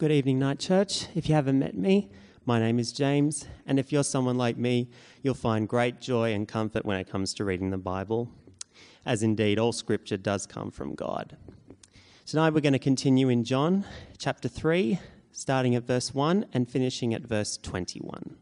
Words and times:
Good 0.00 0.12
evening, 0.12 0.38
Night 0.38 0.58
Church. 0.58 1.08
If 1.14 1.28
you 1.28 1.34
haven't 1.34 1.58
met 1.58 1.76
me, 1.76 2.08
my 2.46 2.58
name 2.58 2.78
is 2.78 2.90
James, 2.90 3.46
and 3.66 3.78
if 3.78 3.92
you're 3.92 4.02
someone 4.02 4.38
like 4.38 4.56
me, 4.56 4.88
you'll 5.22 5.34
find 5.34 5.68
great 5.68 6.00
joy 6.00 6.32
and 6.32 6.48
comfort 6.48 6.86
when 6.86 6.96
it 6.96 7.06
comes 7.06 7.34
to 7.34 7.44
reading 7.44 7.68
the 7.68 7.76
Bible, 7.76 8.30
as 9.04 9.22
indeed 9.22 9.58
all 9.58 9.72
scripture 9.72 10.16
does 10.16 10.46
come 10.46 10.70
from 10.70 10.94
God. 10.94 11.36
Tonight 12.24 12.54
we're 12.54 12.62
going 12.62 12.72
to 12.72 12.78
continue 12.78 13.28
in 13.28 13.44
John 13.44 13.84
chapter 14.16 14.48
3, 14.48 14.98
starting 15.32 15.74
at 15.74 15.82
verse 15.82 16.14
1 16.14 16.46
and 16.54 16.66
finishing 16.66 17.12
at 17.12 17.20
verse 17.20 17.58
21. 17.58 18.36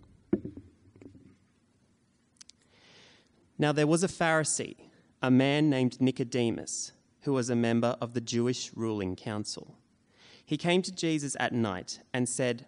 Now 3.59 3.73
there 3.73 3.89
was 3.89 4.05
a 4.05 4.09
Pharisee, 4.09 4.77
a 5.21 5.29
man 5.29 5.69
named 5.69 6.01
Nicodemus, 6.01 6.93
who 7.23 7.33
was 7.33 7.51
a 7.51 7.57
member 7.57 7.97
of 8.01 8.15
the 8.15 8.21
Jewish 8.21 8.71
ruling 8.77 9.17
council. 9.17 9.75
He 10.49 10.57
came 10.57 10.81
to 10.81 10.91
Jesus 10.91 11.37
at 11.39 11.53
night 11.53 12.01
and 12.15 12.27
said, 12.27 12.65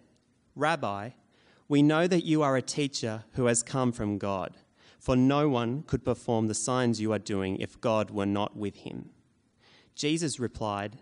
Rabbi, 0.55 1.09
we 1.67 1.81
know 1.81 2.05
that 2.05 2.23
you 2.23 2.43
are 2.43 2.55
a 2.55 2.61
teacher 2.61 3.23
who 3.31 3.45
has 3.47 3.63
come 3.63 3.91
from 3.91 4.19
God, 4.19 4.55
for 4.99 5.15
no 5.15 5.49
one 5.49 5.81
could 5.87 6.05
perform 6.05 6.45
the 6.45 6.53
signs 6.53 7.01
you 7.01 7.11
are 7.11 7.17
doing 7.17 7.57
if 7.57 7.81
God 7.81 8.11
were 8.11 8.27
not 8.27 8.55
with 8.55 8.75
him. 8.75 9.09
Jesus 9.95 10.39
replied, 10.39 10.99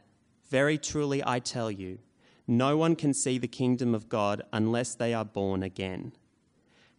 Very 0.50 0.78
truly 0.78 1.22
I 1.26 1.40
tell 1.40 1.70
you, 1.70 2.00
no 2.48 2.78
one 2.78 2.96
can 2.96 3.14
see 3.14 3.38
the 3.38 3.50
kingdom 3.50 3.94
of 3.94 4.08
God 4.08 4.42
unless 4.54 4.96
they 4.96 5.14
are 5.14 5.26
born 5.26 5.64
again. 5.64 6.14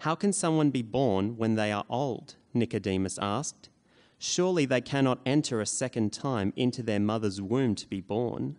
How 0.01 0.15
can 0.15 0.35
someone 0.35 0.69
be 0.69 0.83
born 0.83 1.39
when 1.39 1.55
they 1.55 1.73
are 1.73 1.87
old? 1.89 2.35
Nicodemus 2.53 3.19
asked. 3.23 3.71
Surely 4.19 4.67
they 4.67 4.83
cannot 4.83 5.21
enter 5.25 5.59
a 5.59 5.65
second 5.65 6.13
time 6.13 6.53
into 6.55 6.83
their 6.83 7.01
mother's 7.01 7.41
womb 7.41 7.75
to 7.77 7.87
be 7.87 8.03
born. 8.03 8.59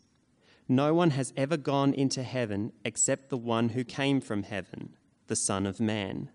No 0.71 0.93
one 0.93 1.09
has 1.09 1.33
ever 1.35 1.57
gone 1.57 1.93
into 1.93 2.23
heaven 2.23 2.71
except 2.85 3.27
the 3.27 3.35
one 3.35 3.67
who 3.67 3.83
came 3.83 4.21
from 4.21 4.43
heaven, 4.43 4.95
the 5.27 5.35
Son 5.35 5.65
of 5.65 5.81
Man. 5.81 6.29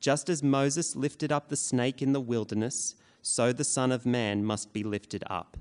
Just 0.00 0.30
as 0.30 0.42
Moses 0.42 0.96
lifted 0.96 1.30
up 1.30 1.50
the 1.50 1.56
snake 1.56 2.00
in 2.00 2.14
the 2.14 2.20
wilderness, 2.20 2.94
so 3.20 3.52
the 3.52 3.62
Son 3.62 3.92
of 3.92 4.06
Man 4.06 4.42
must 4.42 4.72
be 4.72 4.82
lifted 4.82 5.22
up, 5.26 5.58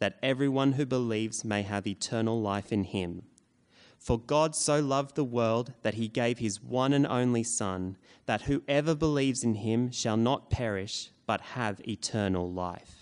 that 0.00 0.18
everyone 0.24 0.72
who 0.72 0.84
believes 0.84 1.44
may 1.44 1.62
have 1.62 1.86
eternal 1.86 2.42
life 2.42 2.72
in 2.72 2.82
him. 2.82 3.22
For 3.96 4.18
God 4.18 4.56
so 4.56 4.80
loved 4.80 5.14
the 5.14 5.22
world 5.22 5.72
that 5.82 5.94
he 5.94 6.08
gave 6.08 6.38
his 6.38 6.60
one 6.60 6.92
and 6.92 7.06
only 7.06 7.44
Son, 7.44 7.96
that 8.26 8.42
whoever 8.42 8.96
believes 8.96 9.44
in 9.44 9.54
him 9.54 9.92
shall 9.92 10.16
not 10.16 10.50
perish, 10.50 11.12
but 11.26 11.40
have 11.40 11.80
eternal 11.86 12.50
life. 12.50 13.01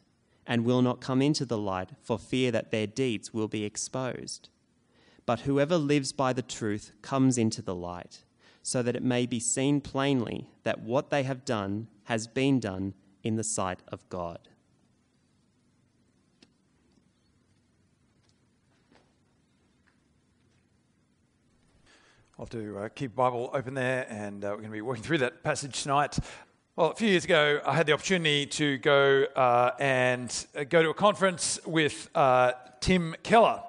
and 0.45 0.65
will 0.65 0.81
not 0.81 1.01
come 1.01 1.21
into 1.21 1.45
the 1.45 1.57
light 1.57 1.89
for 2.01 2.17
fear 2.17 2.51
that 2.51 2.71
their 2.71 2.87
deeds 2.87 3.33
will 3.33 3.47
be 3.47 3.63
exposed. 3.63 4.49
But 5.25 5.41
whoever 5.41 5.77
lives 5.77 6.11
by 6.11 6.33
the 6.33 6.41
truth 6.41 6.91
comes 7.01 7.37
into 7.37 7.61
the 7.61 7.75
light, 7.75 8.23
so 8.63 8.81
that 8.81 8.95
it 8.95 9.03
may 9.03 9.25
be 9.25 9.39
seen 9.39 9.81
plainly 9.81 10.49
that 10.63 10.81
what 10.81 11.09
they 11.09 11.23
have 11.23 11.45
done 11.45 11.87
has 12.05 12.27
been 12.27 12.59
done 12.59 12.93
in 13.23 13.35
the 13.35 13.43
sight 13.43 13.79
of 13.87 14.07
God. 14.09 14.39
I'll 22.41 22.47
do 22.47 22.75
uh, 22.79 22.89
keep 22.89 23.15
Bible 23.15 23.51
open 23.53 23.75
there, 23.75 24.07
and 24.09 24.43
uh, 24.43 24.47
we're 24.47 24.55
going 24.55 24.69
to 24.69 24.71
be 24.71 24.81
working 24.81 25.03
through 25.03 25.19
that 25.19 25.43
passage 25.43 25.83
tonight. 25.83 26.17
Well, 26.81 26.89
a 26.89 26.95
few 26.95 27.09
years 27.09 27.25
ago, 27.25 27.61
I 27.63 27.75
had 27.75 27.85
the 27.85 27.93
opportunity 27.93 28.47
to 28.47 28.79
go 28.79 29.25
uh, 29.35 29.69
and 29.79 30.47
uh, 30.57 30.63
go 30.63 30.81
to 30.81 30.89
a 30.89 30.95
conference 30.95 31.59
with 31.63 32.09
uh, 32.15 32.53
Tim 32.79 33.15
Keller. 33.21 33.61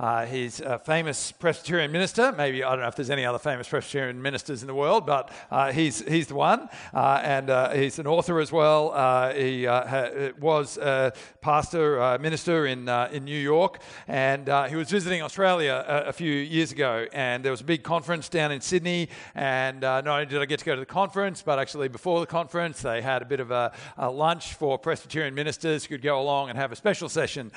Uh, 0.00 0.24
he's 0.24 0.60
a 0.60 0.78
famous 0.78 1.30
Presbyterian 1.30 1.92
minister. 1.92 2.32
Maybe, 2.32 2.64
I 2.64 2.70
don't 2.70 2.80
know 2.80 2.88
if 2.88 2.96
there's 2.96 3.10
any 3.10 3.26
other 3.26 3.38
famous 3.38 3.68
Presbyterian 3.68 4.22
ministers 4.22 4.62
in 4.62 4.66
the 4.66 4.74
world, 4.74 5.04
but 5.04 5.30
uh, 5.50 5.72
he's, 5.72 6.00
he's 6.08 6.26
the 6.26 6.34
one. 6.34 6.70
Uh, 6.94 7.20
and 7.22 7.50
uh, 7.50 7.70
he's 7.72 7.98
an 7.98 8.06
author 8.06 8.40
as 8.40 8.50
well. 8.50 8.92
Uh, 8.92 9.34
he 9.34 9.66
uh, 9.66 9.86
ha- 9.86 10.30
was 10.40 10.78
a 10.78 11.12
pastor, 11.42 12.18
minister 12.18 12.66
in, 12.66 12.88
in 12.88 13.24
New 13.24 13.38
York. 13.38 13.82
And 14.08 14.48
he 14.70 14.76
was 14.76 14.90
visiting 14.90 15.20
Australia 15.20 15.84
a, 15.86 16.08
a, 16.08 16.12
few 16.14 16.32
years 16.32 16.72
ago. 16.72 17.06
And 17.12 17.44
there 17.44 17.52
was 17.52 17.60
a 17.60 17.64
big 17.64 17.82
conference 17.82 18.30
down 18.30 18.52
in 18.52 18.62
Sydney. 18.62 19.10
And 19.34 19.80
not 19.80 20.06
only 20.06 20.26
did 20.26 20.40
I 20.40 20.46
get 20.46 20.60
to 20.60 20.64
go 20.64 20.74
to 20.74 20.80
the 20.80 20.86
conference, 20.86 21.42
but 21.42 21.58
actually 21.58 21.88
before 21.88 22.20
the 22.20 22.26
conference, 22.26 22.80
they 22.80 23.02
had 23.02 23.20
a 23.20 23.26
bit 23.26 23.40
of 23.40 23.50
a, 23.50 23.72
a 23.98 24.10
lunch 24.10 24.54
for 24.54 24.78
Presbyterian 24.78 25.34
ministers 25.34 25.84
who 25.84 25.96
could 25.96 26.02
go 26.02 26.20
along 26.20 26.48
and 26.48 26.58
have 26.58 26.72
a 26.72 26.76
special 26.76 27.10
session 27.10 27.52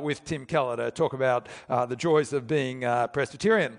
with 0.00 0.24
Tim 0.24 0.46
Keller 0.46 0.76
to 0.76 0.92
talk 0.92 1.12
about 1.12 1.48
the 1.68 1.96
joys 1.96 2.32
of 2.32 2.46
being 2.46 2.84
uh, 2.84 3.08
Presbyterian. 3.08 3.78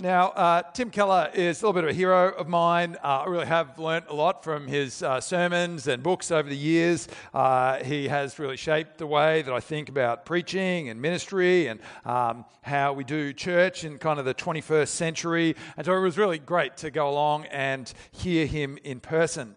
Now, 0.00 0.28
uh, 0.28 0.62
Tim 0.74 0.90
Keller 0.90 1.30
is 1.34 1.60
a 1.60 1.66
little 1.66 1.72
bit 1.72 1.82
of 1.82 1.90
a 1.90 1.94
hero 1.94 2.30
of 2.32 2.46
mine. 2.46 2.96
Uh, 3.02 3.22
I 3.22 3.26
really 3.26 3.46
have 3.46 3.78
learnt 3.78 4.04
a 4.08 4.14
lot 4.14 4.44
from 4.44 4.68
his 4.68 5.02
uh, 5.02 5.20
sermons 5.20 5.88
and 5.88 6.02
books 6.02 6.30
over 6.30 6.48
the 6.48 6.56
years. 6.56 7.08
Uh, 7.34 7.82
he 7.82 8.06
has 8.06 8.38
really 8.38 8.56
shaped 8.56 8.98
the 8.98 9.06
way 9.06 9.42
that 9.42 9.52
I 9.52 9.60
think 9.60 9.88
about 9.88 10.24
preaching 10.24 10.88
and 10.88 11.00
ministry 11.00 11.66
and 11.66 11.80
um, 12.04 12.44
how 12.62 12.92
we 12.92 13.02
do 13.02 13.32
church 13.32 13.82
in 13.82 13.98
kind 13.98 14.20
of 14.20 14.24
the 14.24 14.34
21st 14.34 14.88
century. 14.88 15.56
And 15.76 15.86
so 15.86 15.96
it 15.96 16.00
was 16.00 16.18
really 16.18 16.38
great 16.38 16.76
to 16.78 16.90
go 16.90 17.08
along 17.08 17.46
and 17.46 17.92
hear 18.12 18.46
him 18.46 18.78
in 18.84 19.00
person. 19.00 19.56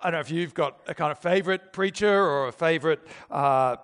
I 0.00 0.10
don't 0.10 0.12
know 0.12 0.20
if 0.20 0.30
you've 0.30 0.54
got 0.54 0.80
a 0.86 0.94
kind 0.94 1.10
of 1.12 1.18
favorite 1.18 1.72
preacher 1.72 2.08
or 2.08 2.48
a 2.48 2.52
favorite 2.52 3.00
uh, 3.30 3.76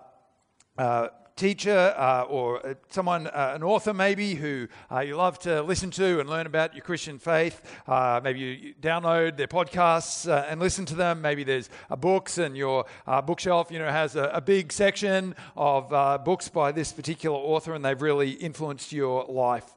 uh, 0.77 1.09
teacher 1.35 1.93
uh, 1.97 2.21
or 2.29 2.65
uh, 2.65 2.73
someone, 2.89 3.27
uh, 3.27 3.51
an 3.53 3.61
author 3.61 3.93
maybe, 3.93 4.35
who 4.35 4.69
uh, 4.89 5.01
you 5.01 5.17
love 5.17 5.37
to 5.37 5.61
listen 5.61 5.91
to 5.91 6.21
and 6.21 6.29
learn 6.29 6.45
about 6.45 6.73
your 6.73 6.83
Christian 6.83 7.19
faith. 7.19 7.61
Uh, 7.87 8.21
maybe 8.23 8.39
you 8.39 8.73
download 8.81 9.35
their 9.35 9.47
podcasts 9.47 10.29
uh, 10.29 10.45
and 10.47 10.61
listen 10.61 10.85
to 10.85 10.95
them. 10.95 11.21
Maybe 11.21 11.43
there's 11.43 11.69
books 11.97 12.37
and 12.37 12.55
your 12.55 12.85
bookshelf, 13.25 13.69
you 13.69 13.79
know, 13.79 13.91
has 13.91 14.15
a, 14.15 14.25
a 14.33 14.39
big 14.39 14.71
section 14.71 15.35
of 15.57 15.89
books 16.23 16.47
by 16.47 16.71
this 16.71 16.93
particular 16.93 17.37
author 17.37 17.73
and 17.73 17.83
they've 17.83 18.01
really 18.01 18.31
influenced 18.31 18.93
your 18.93 19.25
life. 19.25 19.73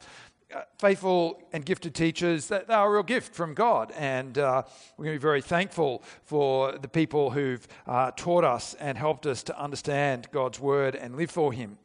Uh, 0.55 0.63
faithful 0.79 1.43
and 1.53 1.67
gifted 1.67 1.95
teachers, 1.95 2.49
they 2.49 2.63
are 2.71 2.89
a 2.89 2.91
real 2.91 3.03
gift 3.03 3.35
from 3.35 3.53
God. 3.53 3.93
And 3.99 4.39
uh, 4.39 4.63
we're 4.97 5.05
going 5.05 5.15
to 5.15 5.21
be 5.21 5.23
very 5.23 5.43
thankful 5.43 6.03
for 6.25 6.73
the 6.73 6.89
people 6.89 7.31
who've 7.31 7.69
uh, 7.87 8.13
taught 8.13 8.45
us 8.45 8.73
and 8.81 8.97
helped 8.97 9.27
us 9.27 9.43
to 9.43 9.61
understand 9.61 10.27
God's 10.33 10.59
word 10.59 10.97
and 10.97 11.17
live 11.17 11.31
for 11.31 11.53
Him. 11.53 11.77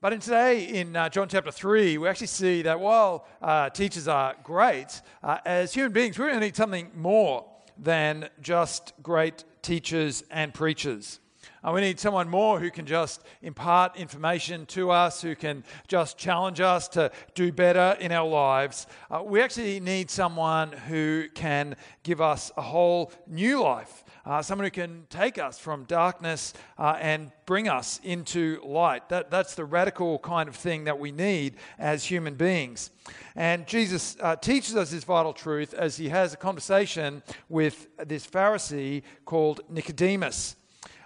But 0.00 0.14
in 0.14 0.20
today, 0.20 0.64
in 0.64 0.96
uh, 0.96 1.10
John 1.10 1.28
chapter 1.28 1.50
3, 1.50 1.98
we 1.98 2.08
actually 2.08 2.28
see 2.28 2.62
that 2.62 2.80
while 2.80 3.26
uh, 3.42 3.68
teachers 3.68 4.08
are 4.08 4.34
great, 4.42 5.02
uh, 5.22 5.36
as 5.44 5.74
human 5.74 5.92
beings, 5.92 6.18
we 6.18 6.24
really 6.24 6.40
need 6.40 6.56
something 6.56 6.92
more 6.94 7.44
than 7.76 8.30
just 8.40 8.94
great 9.02 9.44
teachers 9.60 10.24
and 10.30 10.54
preachers. 10.54 11.20
Uh, 11.64 11.72
we 11.72 11.80
need 11.80 11.98
someone 11.98 12.28
more 12.28 12.60
who 12.60 12.70
can 12.70 12.84
just 12.84 13.22
impart 13.40 13.96
information 13.96 14.66
to 14.66 14.90
us, 14.90 15.22
who 15.22 15.34
can 15.34 15.64
just 15.88 16.18
challenge 16.18 16.60
us 16.60 16.88
to 16.88 17.10
do 17.34 17.50
better 17.50 17.96
in 18.00 18.12
our 18.12 18.28
lives. 18.28 18.86
Uh, 19.10 19.22
we 19.24 19.40
actually 19.40 19.80
need 19.80 20.10
someone 20.10 20.72
who 20.72 21.26
can 21.34 21.74
give 22.02 22.20
us 22.20 22.52
a 22.58 22.62
whole 22.62 23.10
new 23.26 23.62
life. 23.62 24.04
Uh, 24.26 24.42
someone 24.42 24.64
who 24.66 24.70
can 24.70 25.06
take 25.08 25.38
us 25.38 25.58
from 25.58 25.84
darkness 25.84 26.52
uh, 26.78 26.96
and 27.00 27.30
bring 27.46 27.68
us 27.68 27.98
into 28.04 28.60
light. 28.64 29.08
That, 29.08 29.30
that's 29.30 29.54
the 29.54 29.64
radical 29.64 30.18
kind 30.18 30.48
of 30.48 30.56
thing 30.56 30.84
that 30.84 30.98
we 30.98 31.12
need 31.12 31.56
as 31.78 32.04
human 32.04 32.34
beings. 32.34 32.90
And 33.36 33.66
Jesus 33.66 34.16
uh, 34.20 34.36
teaches 34.36 34.76
us 34.76 34.90
this 34.90 35.04
vital 35.04 35.32
truth 35.32 35.72
as 35.72 35.96
he 35.96 36.10
has 36.10 36.34
a 36.34 36.36
conversation 36.36 37.22
with 37.48 37.88
this 38.06 38.26
Pharisee 38.26 39.02
called 39.24 39.60
Nicodemus. 39.70 40.56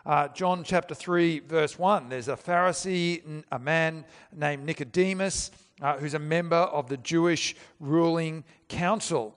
Uh, 0.09 0.27
John 0.29 0.65
chapter 0.65 0.95
3, 0.95 1.41
verse 1.41 1.79
1. 1.79 2.09
There's 2.09 2.29
a 2.29 2.35
Pharisee, 2.35 3.45
a 3.53 3.59
man 3.59 4.07
named 4.35 4.65
Nicodemus, 4.65 5.51
uh, 5.83 5.99
who's 5.99 6.15
a 6.15 6.19
member 6.19 6.57
of 6.57 6.89
the 6.89 6.97
Jewish 6.97 7.55
ruling 7.79 8.43
council. 8.69 9.37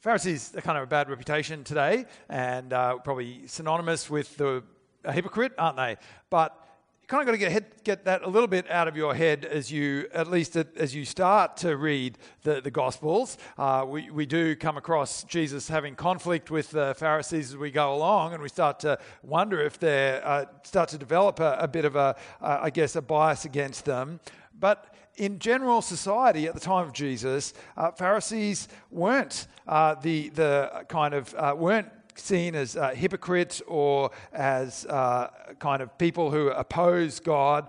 Pharisees 0.00 0.52
are 0.56 0.62
kind 0.62 0.76
of 0.76 0.82
a 0.82 0.88
bad 0.88 1.08
reputation 1.08 1.62
today 1.62 2.06
and 2.28 2.72
uh, 2.72 2.98
probably 2.98 3.46
synonymous 3.46 4.10
with 4.10 4.36
the 4.36 4.64
a 5.04 5.12
hypocrite, 5.12 5.52
aren't 5.56 5.76
they? 5.76 5.96
But 6.28 6.65
kind 7.06 7.20
of 7.20 7.26
got 7.26 7.32
to 7.32 7.38
get, 7.38 7.84
get 7.84 8.04
that 8.04 8.22
a 8.22 8.28
little 8.28 8.48
bit 8.48 8.68
out 8.68 8.88
of 8.88 8.96
your 8.96 9.14
head 9.14 9.44
as 9.44 9.70
you, 9.70 10.08
at 10.12 10.28
least 10.28 10.56
as 10.56 10.92
you 10.92 11.04
start 11.04 11.56
to 11.56 11.76
read 11.76 12.18
the, 12.42 12.60
the 12.60 12.70
Gospels. 12.70 13.38
Uh, 13.56 13.84
we, 13.86 14.10
we 14.10 14.26
do 14.26 14.56
come 14.56 14.76
across 14.76 15.22
Jesus 15.22 15.68
having 15.68 15.94
conflict 15.94 16.50
with 16.50 16.72
the 16.72 16.96
Pharisees 16.98 17.50
as 17.50 17.56
we 17.56 17.70
go 17.70 17.94
along, 17.94 18.32
and 18.32 18.42
we 18.42 18.48
start 18.48 18.80
to 18.80 18.98
wonder 19.22 19.60
if 19.60 19.78
they 19.78 20.20
uh, 20.24 20.46
start 20.64 20.88
to 20.88 20.98
develop 20.98 21.38
a, 21.38 21.56
a 21.60 21.68
bit 21.68 21.84
of 21.84 21.94
a, 21.94 22.16
uh, 22.40 22.58
I 22.62 22.70
guess, 22.70 22.96
a 22.96 23.02
bias 23.02 23.44
against 23.44 23.84
them. 23.84 24.18
But 24.58 24.92
in 25.14 25.38
general 25.38 25.82
society 25.82 26.48
at 26.48 26.54
the 26.54 26.60
time 26.60 26.88
of 26.88 26.92
Jesus, 26.92 27.54
uh, 27.76 27.92
Pharisees 27.92 28.66
weren't 28.90 29.46
uh, 29.68 29.94
the, 29.94 30.30
the 30.30 30.84
kind 30.88 31.14
of, 31.14 31.32
uh, 31.34 31.54
weren't 31.56 31.88
seen 32.18 32.54
as 32.54 32.76
uh, 32.76 32.90
hypocrites 32.90 33.62
or 33.66 34.10
as 34.32 34.86
uh, 34.86 35.30
kind 35.58 35.82
of 35.82 35.96
people 35.98 36.30
who 36.30 36.48
oppose 36.48 37.20
God. 37.20 37.68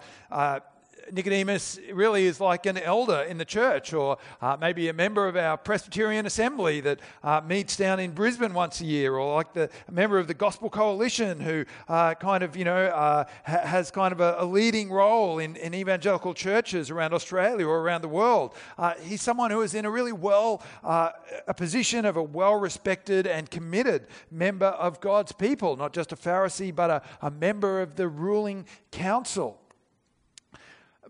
Nicodemus 1.11 1.79
really 1.93 2.25
is 2.25 2.39
like 2.39 2.65
an 2.65 2.77
elder 2.77 3.21
in 3.21 3.37
the 3.37 3.45
church, 3.45 3.93
or 3.93 4.17
uh, 4.41 4.57
maybe 4.59 4.89
a 4.89 4.93
member 4.93 5.27
of 5.27 5.35
our 5.35 5.57
Presbyterian 5.57 6.25
assembly 6.25 6.81
that 6.81 6.99
uh, 7.23 7.41
meets 7.41 7.77
down 7.77 7.99
in 7.99 8.11
Brisbane 8.11 8.53
once 8.53 8.81
a 8.81 8.85
year, 8.85 9.15
or 9.15 9.35
like 9.35 9.53
the, 9.53 9.69
member 9.91 10.19
of 10.19 10.27
the 10.27 10.33
Gospel 10.33 10.69
Coalition 10.69 11.39
who 11.39 11.65
uh, 11.87 12.13
kind 12.15 12.43
of, 12.43 12.55
you 12.55 12.63
know, 12.63 12.85
uh, 12.85 13.25
ha- 13.45 13.65
has 13.65 13.89
kind 13.89 14.11
of 14.11 14.21
a, 14.21 14.35
a 14.39 14.45
leading 14.45 14.91
role 14.91 15.39
in, 15.39 15.55
in, 15.55 15.73
evangelical 15.73 16.33
churches 16.33 16.89
around 16.89 17.13
Australia 17.13 17.65
or 17.65 17.79
around 17.79 18.01
the 18.01 18.07
world. 18.07 18.53
Uh, 18.77 18.93
he's 19.01 19.21
someone 19.21 19.51
who 19.51 19.61
is 19.61 19.73
in 19.73 19.85
a 19.85 19.89
really 19.89 20.11
well, 20.11 20.61
uh, 20.83 21.09
a 21.47 21.53
position 21.53 22.05
of 22.05 22.17
a 22.17 22.23
well 22.23 22.55
respected 22.55 23.27
and 23.27 23.49
committed 23.49 24.07
member 24.29 24.67
of 24.67 24.99
God's 24.99 25.31
people, 25.31 25.75
not 25.75 25.93
just 25.93 26.11
a 26.11 26.15
Pharisee, 26.15 26.73
but 26.73 26.89
a, 26.89 27.01
a 27.21 27.31
member 27.31 27.81
of 27.81 27.95
the 27.95 28.07
ruling 28.07 28.65
council. 28.91 29.59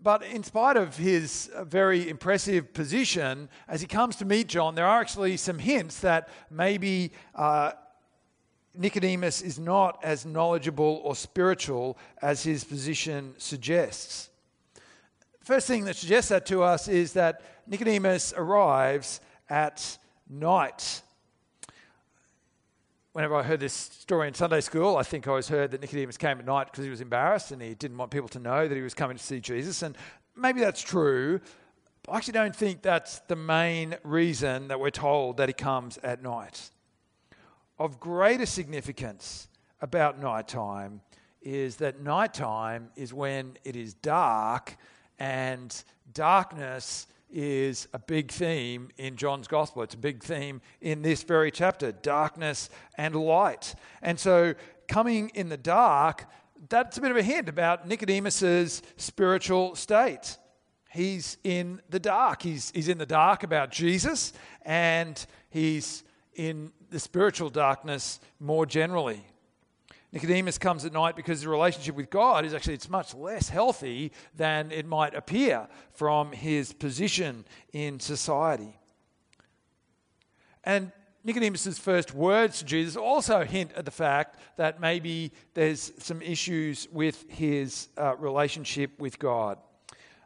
But 0.00 0.22
in 0.22 0.44
spite 0.44 0.76
of 0.76 0.96
his 0.96 1.50
uh, 1.54 1.64
very 1.64 2.08
impressive 2.08 2.72
position, 2.72 3.48
as 3.66 3.80
he 3.80 3.86
comes 3.86 4.16
to 4.16 4.24
meet 4.24 4.46
John, 4.46 4.74
there 4.74 4.86
are 4.86 5.00
actually 5.00 5.36
some 5.36 5.58
hints 5.58 6.00
that 6.00 6.28
maybe 6.50 7.12
uh, 7.34 7.72
Nicodemus 8.74 9.42
is 9.42 9.58
not 9.58 9.98
as 10.04 10.24
knowledgeable 10.24 11.00
or 11.02 11.16
spiritual 11.16 11.98
as 12.22 12.44
his 12.44 12.62
position 12.62 13.34
suggests. 13.38 14.30
First 15.42 15.66
thing 15.66 15.84
that 15.86 15.96
suggests 15.96 16.28
that 16.28 16.46
to 16.46 16.62
us 16.62 16.86
is 16.86 17.14
that 17.14 17.42
Nicodemus 17.66 18.32
arrives 18.36 19.20
at 19.48 19.98
night 20.28 21.02
whenever 23.18 23.34
I 23.34 23.42
heard 23.42 23.58
this 23.58 23.72
story 23.72 24.28
in 24.28 24.34
Sunday 24.34 24.60
school, 24.60 24.96
I 24.96 25.02
think 25.02 25.26
I 25.26 25.30
always 25.30 25.48
heard 25.48 25.72
that 25.72 25.80
Nicodemus 25.80 26.16
came 26.16 26.38
at 26.38 26.46
night 26.46 26.68
because 26.70 26.84
he 26.84 26.90
was 26.90 27.00
embarrassed 27.00 27.50
and 27.50 27.60
he 27.60 27.74
didn't 27.74 27.98
want 27.98 28.12
people 28.12 28.28
to 28.28 28.38
know 28.38 28.68
that 28.68 28.74
he 28.76 28.80
was 28.80 28.94
coming 28.94 29.16
to 29.16 29.22
see 29.22 29.40
Jesus. 29.40 29.82
And 29.82 29.96
maybe 30.36 30.60
that's 30.60 30.80
true. 30.80 31.40
I 32.08 32.16
actually 32.16 32.34
don't 32.34 32.54
think 32.54 32.80
that's 32.80 33.18
the 33.26 33.34
main 33.34 33.96
reason 34.04 34.68
that 34.68 34.78
we're 34.78 34.90
told 34.90 35.38
that 35.38 35.48
he 35.48 35.52
comes 35.52 35.98
at 36.04 36.22
night. 36.22 36.70
Of 37.76 37.98
greater 37.98 38.46
significance 38.46 39.48
about 39.80 40.20
nighttime 40.20 41.00
is 41.42 41.74
that 41.78 42.00
nighttime 42.00 42.90
is 42.94 43.12
when 43.12 43.58
it 43.64 43.74
is 43.74 43.94
dark 43.94 44.76
and 45.18 45.74
darkness 46.14 47.08
is 47.30 47.88
a 47.92 47.98
big 47.98 48.30
theme 48.30 48.88
in 48.96 49.16
John's 49.16 49.48
gospel. 49.48 49.82
It's 49.82 49.94
a 49.94 49.98
big 49.98 50.22
theme 50.22 50.60
in 50.80 51.02
this 51.02 51.22
very 51.22 51.50
chapter 51.50 51.92
darkness 51.92 52.70
and 52.96 53.14
light. 53.14 53.74
And 54.02 54.18
so, 54.18 54.54
coming 54.88 55.30
in 55.34 55.48
the 55.48 55.56
dark, 55.56 56.26
that's 56.68 56.98
a 56.98 57.00
bit 57.00 57.10
of 57.10 57.16
a 57.16 57.22
hint 57.22 57.48
about 57.48 57.86
Nicodemus's 57.86 58.82
spiritual 58.96 59.74
state. 59.74 60.38
He's 60.90 61.36
in 61.44 61.82
the 61.90 62.00
dark. 62.00 62.42
He's, 62.42 62.70
he's 62.74 62.88
in 62.88 62.98
the 62.98 63.06
dark 63.06 63.42
about 63.42 63.70
Jesus, 63.70 64.32
and 64.62 65.24
he's 65.50 66.02
in 66.34 66.72
the 66.90 66.98
spiritual 66.98 67.50
darkness 67.50 68.20
more 68.40 68.64
generally. 68.64 69.22
Nicodemus 70.12 70.56
comes 70.56 70.84
at 70.84 70.92
night 70.92 71.16
because 71.16 71.42
the 71.42 71.48
relationship 71.48 71.94
with 71.94 72.08
God 72.08 72.46
is 72.46 72.54
actually 72.54 72.74
it's 72.74 72.88
much 72.88 73.14
less 73.14 73.50
healthy 73.50 74.12
than 74.34 74.72
it 74.72 74.86
might 74.86 75.14
appear 75.14 75.68
from 75.92 76.32
his 76.32 76.72
position 76.72 77.44
in 77.72 78.00
society. 78.00 78.78
And 80.64 80.92
Nicodemus' 81.24 81.78
first 81.78 82.14
words 82.14 82.60
to 82.60 82.64
Jesus 82.64 82.96
also 82.96 83.44
hint 83.44 83.72
at 83.76 83.84
the 83.84 83.90
fact 83.90 84.38
that 84.56 84.80
maybe 84.80 85.32
there's 85.52 85.92
some 85.98 86.22
issues 86.22 86.88
with 86.90 87.26
his 87.28 87.88
uh, 87.98 88.16
relationship 88.16 88.98
with 88.98 89.18
God. 89.18 89.58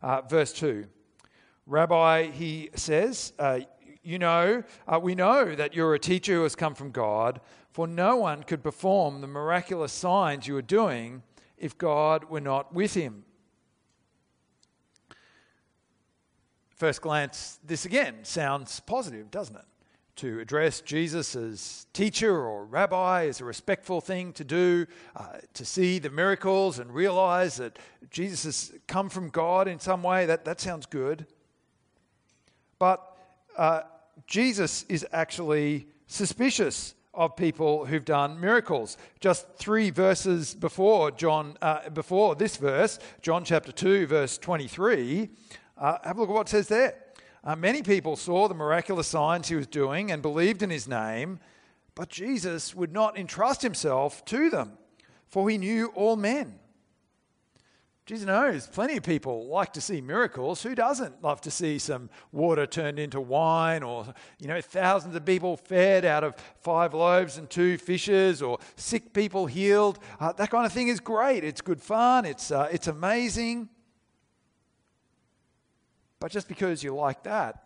Uh, 0.00 0.20
verse 0.22 0.52
2 0.52 0.86
Rabbi, 1.66 2.30
he 2.30 2.70
says, 2.76 3.32
uh, 3.38 3.60
You 4.04 4.18
know, 4.20 4.62
uh, 4.86 5.00
we 5.00 5.16
know 5.16 5.54
that 5.54 5.74
you're 5.74 5.94
a 5.94 5.98
teacher 5.98 6.34
who 6.34 6.42
has 6.44 6.54
come 6.54 6.74
from 6.74 6.92
God 6.92 7.40
for 7.72 7.86
no 7.86 8.16
one 8.16 8.42
could 8.42 8.62
perform 8.62 9.20
the 9.20 9.26
miraculous 9.26 9.92
signs 9.92 10.46
you 10.46 10.56
are 10.56 10.62
doing 10.62 11.22
if 11.56 11.78
God 11.78 12.24
were 12.24 12.40
not 12.40 12.74
with 12.74 12.94
him. 12.94 13.24
First 16.70 17.00
glance, 17.00 17.58
this 17.64 17.84
again 17.84 18.24
sounds 18.24 18.80
positive, 18.80 19.30
doesn't 19.30 19.56
it? 19.56 19.64
To 20.16 20.40
address 20.40 20.82
Jesus 20.82 21.34
as 21.34 21.86
teacher 21.94 22.36
or 22.36 22.66
rabbi 22.66 23.22
is 23.22 23.40
a 23.40 23.44
respectful 23.44 24.00
thing 24.00 24.32
to 24.34 24.44
do, 24.44 24.86
uh, 25.16 25.38
to 25.54 25.64
see 25.64 25.98
the 25.98 26.10
miracles 26.10 26.78
and 26.78 26.92
realize 26.92 27.56
that 27.56 27.78
Jesus 28.10 28.44
has 28.44 28.78
come 28.86 29.08
from 29.08 29.30
God 29.30 29.68
in 29.68 29.78
some 29.78 30.02
way, 30.02 30.26
that, 30.26 30.44
that 30.44 30.60
sounds 30.60 30.84
good. 30.84 31.26
But 32.78 33.16
uh, 33.56 33.82
Jesus 34.26 34.84
is 34.88 35.06
actually 35.12 35.86
suspicious 36.08 36.94
of 37.14 37.36
people 37.36 37.86
who've 37.86 38.04
done 38.04 38.40
miracles. 38.40 38.96
Just 39.20 39.46
three 39.56 39.90
verses 39.90 40.54
before 40.54 41.10
John, 41.10 41.56
uh, 41.60 41.90
before 41.90 42.34
this 42.34 42.56
verse, 42.56 42.98
John 43.20 43.44
chapter 43.44 43.72
two, 43.72 44.06
verse 44.06 44.38
twenty-three. 44.38 45.28
Uh, 45.76 45.98
have 46.04 46.16
a 46.16 46.20
look 46.20 46.30
at 46.30 46.34
what 46.34 46.46
it 46.48 46.50
says 46.50 46.68
there. 46.68 46.94
Uh, 47.44 47.56
many 47.56 47.82
people 47.82 48.16
saw 48.16 48.48
the 48.48 48.54
miraculous 48.54 49.08
signs 49.08 49.48
he 49.48 49.56
was 49.56 49.66
doing 49.66 50.12
and 50.12 50.22
believed 50.22 50.62
in 50.62 50.70
his 50.70 50.86
name, 50.86 51.40
but 51.94 52.08
Jesus 52.08 52.74
would 52.74 52.92
not 52.92 53.18
entrust 53.18 53.62
himself 53.62 54.24
to 54.26 54.48
them, 54.48 54.78
for 55.28 55.50
he 55.50 55.58
knew 55.58 55.88
all 55.94 56.16
men. 56.16 56.60
Jesus 58.12 58.26
knows 58.26 58.66
plenty 58.66 58.98
of 58.98 59.04
people 59.04 59.46
like 59.46 59.72
to 59.72 59.80
see 59.80 60.02
miracles. 60.02 60.62
Who 60.62 60.74
doesn't 60.74 61.22
love 61.22 61.40
to 61.40 61.50
see 61.50 61.78
some 61.78 62.10
water 62.30 62.66
turned 62.66 62.98
into 62.98 63.22
wine 63.22 63.82
or, 63.82 64.04
you 64.38 64.48
know, 64.48 64.60
thousands 64.60 65.16
of 65.16 65.24
people 65.24 65.56
fed 65.56 66.04
out 66.04 66.22
of 66.22 66.36
five 66.60 66.92
loaves 66.92 67.38
and 67.38 67.48
two 67.48 67.78
fishes 67.78 68.42
or 68.42 68.58
sick 68.76 69.14
people 69.14 69.46
healed? 69.46 69.98
Uh, 70.20 70.30
that 70.34 70.50
kind 70.50 70.66
of 70.66 70.72
thing 70.72 70.88
is 70.88 71.00
great. 71.00 71.42
It's 71.42 71.62
good 71.62 71.80
fun. 71.80 72.26
It's, 72.26 72.50
uh, 72.50 72.68
it's 72.70 72.86
amazing. 72.86 73.70
But 76.20 76.32
just 76.32 76.48
because 76.48 76.82
you 76.82 76.94
like 76.94 77.22
that, 77.22 77.64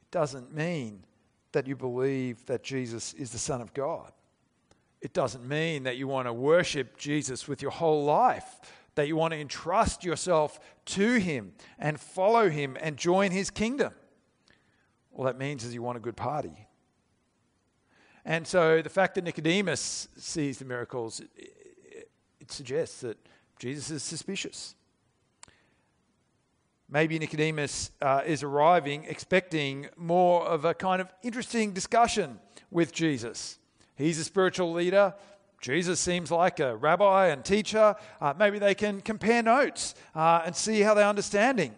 it 0.00 0.10
doesn't 0.10 0.54
mean 0.54 1.04
that 1.52 1.66
you 1.66 1.76
believe 1.76 2.46
that 2.46 2.62
Jesus 2.62 3.12
is 3.12 3.30
the 3.30 3.36
Son 3.36 3.60
of 3.60 3.74
God. 3.74 4.10
It 5.02 5.12
doesn't 5.12 5.46
mean 5.46 5.82
that 5.82 5.98
you 5.98 6.08
want 6.08 6.28
to 6.28 6.32
worship 6.32 6.96
Jesus 6.96 7.46
with 7.46 7.60
your 7.60 7.72
whole 7.72 8.04
life 8.04 8.60
that 8.94 9.08
you 9.08 9.16
want 9.16 9.32
to 9.32 9.40
entrust 9.40 10.04
yourself 10.04 10.60
to 10.86 11.14
Him 11.14 11.52
and 11.78 11.98
follow 11.98 12.50
Him 12.50 12.76
and 12.80 12.96
join 12.96 13.30
His 13.30 13.50
kingdom. 13.50 13.92
All 15.14 15.24
that 15.24 15.38
means 15.38 15.64
is 15.64 15.74
you 15.74 15.82
want 15.82 15.98
a 15.98 16.00
good 16.00 16.16
party. 16.16 16.68
And 18.24 18.46
so 18.46 18.82
the 18.82 18.90
fact 18.90 19.16
that 19.16 19.24
Nicodemus 19.24 20.08
sees 20.16 20.58
the 20.58 20.64
miracles, 20.64 21.20
it, 21.36 22.08
it 22.40 22.52
suggests 22.52 23.00
that 23.00 23.18
Jesus 23.58 23.90
is 23.90 24.02
suspicious. 24.02 24.74
Maybe 26.88 27.18
Nicodemus 27.18 27.90
uh, 28.02 28.20
is 28.26 28.42
arriving 28.42 29.04
expecting 29.04 29.88
more 29.96 30.44
of 30.44 30.64
a 30.64 30.74
kind 30.74 31.00
of 31.00 31.08
interesting 31.22 31.72
discussion 31.72 32.38
with 32.70 32.92
Jesus. 32.92 33.58
He's 33.96 34.18
a 34.18 34.24
spiritual 34.24 34.72
leader. 34.72 35.14
Jesus 35.62 36.00
seems 36.00 36.32
like 36.32 36.58
a 36.58 36.76
rabbi 36.76 37.28
and 37.28 37.44
teacher. 37.44 37.94
Uh, 38.20 38.34
maybe 38.36 38.58
they 38.58 38.74
can 38.74 39.00
compare 39.00 39.44
notes 39.44 39.94
uh, 40.12 40.42
and 40.44 40.56
see 40.56 40.80
how 40.80 40.92
they're 40.92 41.06
understanding. 41.06 41.72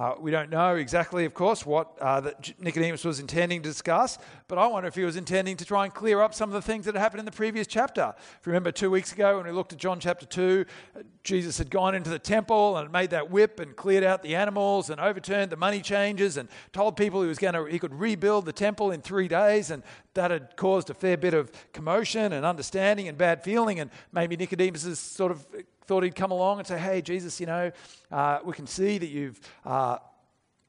Uh, 0.00 0.14
we 0.18 0.30
don't 0.30 0.48
know 0.48 0.76
exactly, 0.76 1.26
of 1.26 1.34
course, 1.34 1.66
what 1.66 1.98
uh, 2.00 2.22
that 2.22 2.58
Nicodemus 2.58 3.04
was 3.04 3.20
intending 3.20 3.60
to 3.60 3.68
discuss, 3.68 4.16
but 4.48 4.56
I 4.56 4.66
wonder 4.66 4.88
if 4.88 4.94
he 4.94 5.04
was 5.04 5.16
intending 5.16 5.58
to 5.58 5.64
try 5.66 5.84
and 5.84 5.92
clear 5.92 6.22
up 6.22 6.32
some 6.32 6.48
of 6.48 6.54
the 6.54 6.62
things 6.62 6.86
that 6.86 6.94
had 6.94 7.02
happened 7.02 7.18
in 7.18 7.26
the 7.26 7.30
previous 7.30 7.66
chapter. 7.66 8.14
If 8.16 8.46
you 8.46 8.52
remember 8.52 8.72
two 8.72 8.90
weeks 8.90 9.12
ago 9.12 9.36
when 9.36 9.44
we 9.44 9.52
looked 9.52 9.74
at 9.74 9.78
John 9.78 10.00
chapter 10.00 10.24
2, 10.24 10.64
uh, 10.96 11.02
Jesus 11.22 11.58
had 11.58 11.70
gone 11.70 11.94
into 11.94 12.08
the 12.08 12.18
temple 12.18 12.78
and 12.78 12.90
made 12.90 13.10
that 13.10 13.30
whip 13.30 13.60
and 13.60 13.76
cleared 13.76 14.02
out 14.02 14.22
the 14.22 14.36
animals 14.36 14.88
and 14.88 14.98
overturned 14.98 15.52
the 15.52 15.58
money 15.58 15.82
changers 15.82 16.38
and 16.38 16.48
told 16.72 16.96
people 16.96 17.20
he 17.20 17.28
was 17.28 17.38
going 17.38 17.52
to 17.52 17.66
he 17.66 17.78
could 17.78 17.92
rebuild 17.92 18.46
the 18.46 18.54
temple 18.54 18.92
in 18.92 19.02
three 19.02 19.28
days, 19.28 19.70
and 19.70 19.82
that 20.14 20.30
had 20.30 20.56
caused 20.56 20.88
a 20.88 20.94
fair 20.94 21.18
bit 21.18 21.34
of 21.34 21.52
commotion 21.74 22.32
and 22.32 22.46
understanding 22.46 23.06
and 23.06 23.18
bad 23.18 23.44
feeling, 23.44 23.80
and 23.80 23.90
maybe 24.12 24.34
Nicodemus 24.34 24.86
is 24.86 24.98
sort 24.98 25.30
of 25.30 25.46
thought 25.90 26.04
he'd 26.04 26.14
come 26.14 26.30
along 26.30 26.60
and 26.60 26.68
say, 26.68 26.78
Hey, 26.78 27.02
Jesus, 27.02 27.40
you 27.40 27.46
know, 27.46 27.72
uh, 28.12 28.38
we 28.44 28.52
can 28.52 28.68
see 28.68 28.96
that 28.96 29.08
you've, 29.08 29.40
uh, 29.64 29.98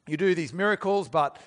you 0.07 0.17
do 0.17 0.33
these 0.33 0.51
miracles, 0.51 1.07
but 1.09 1.37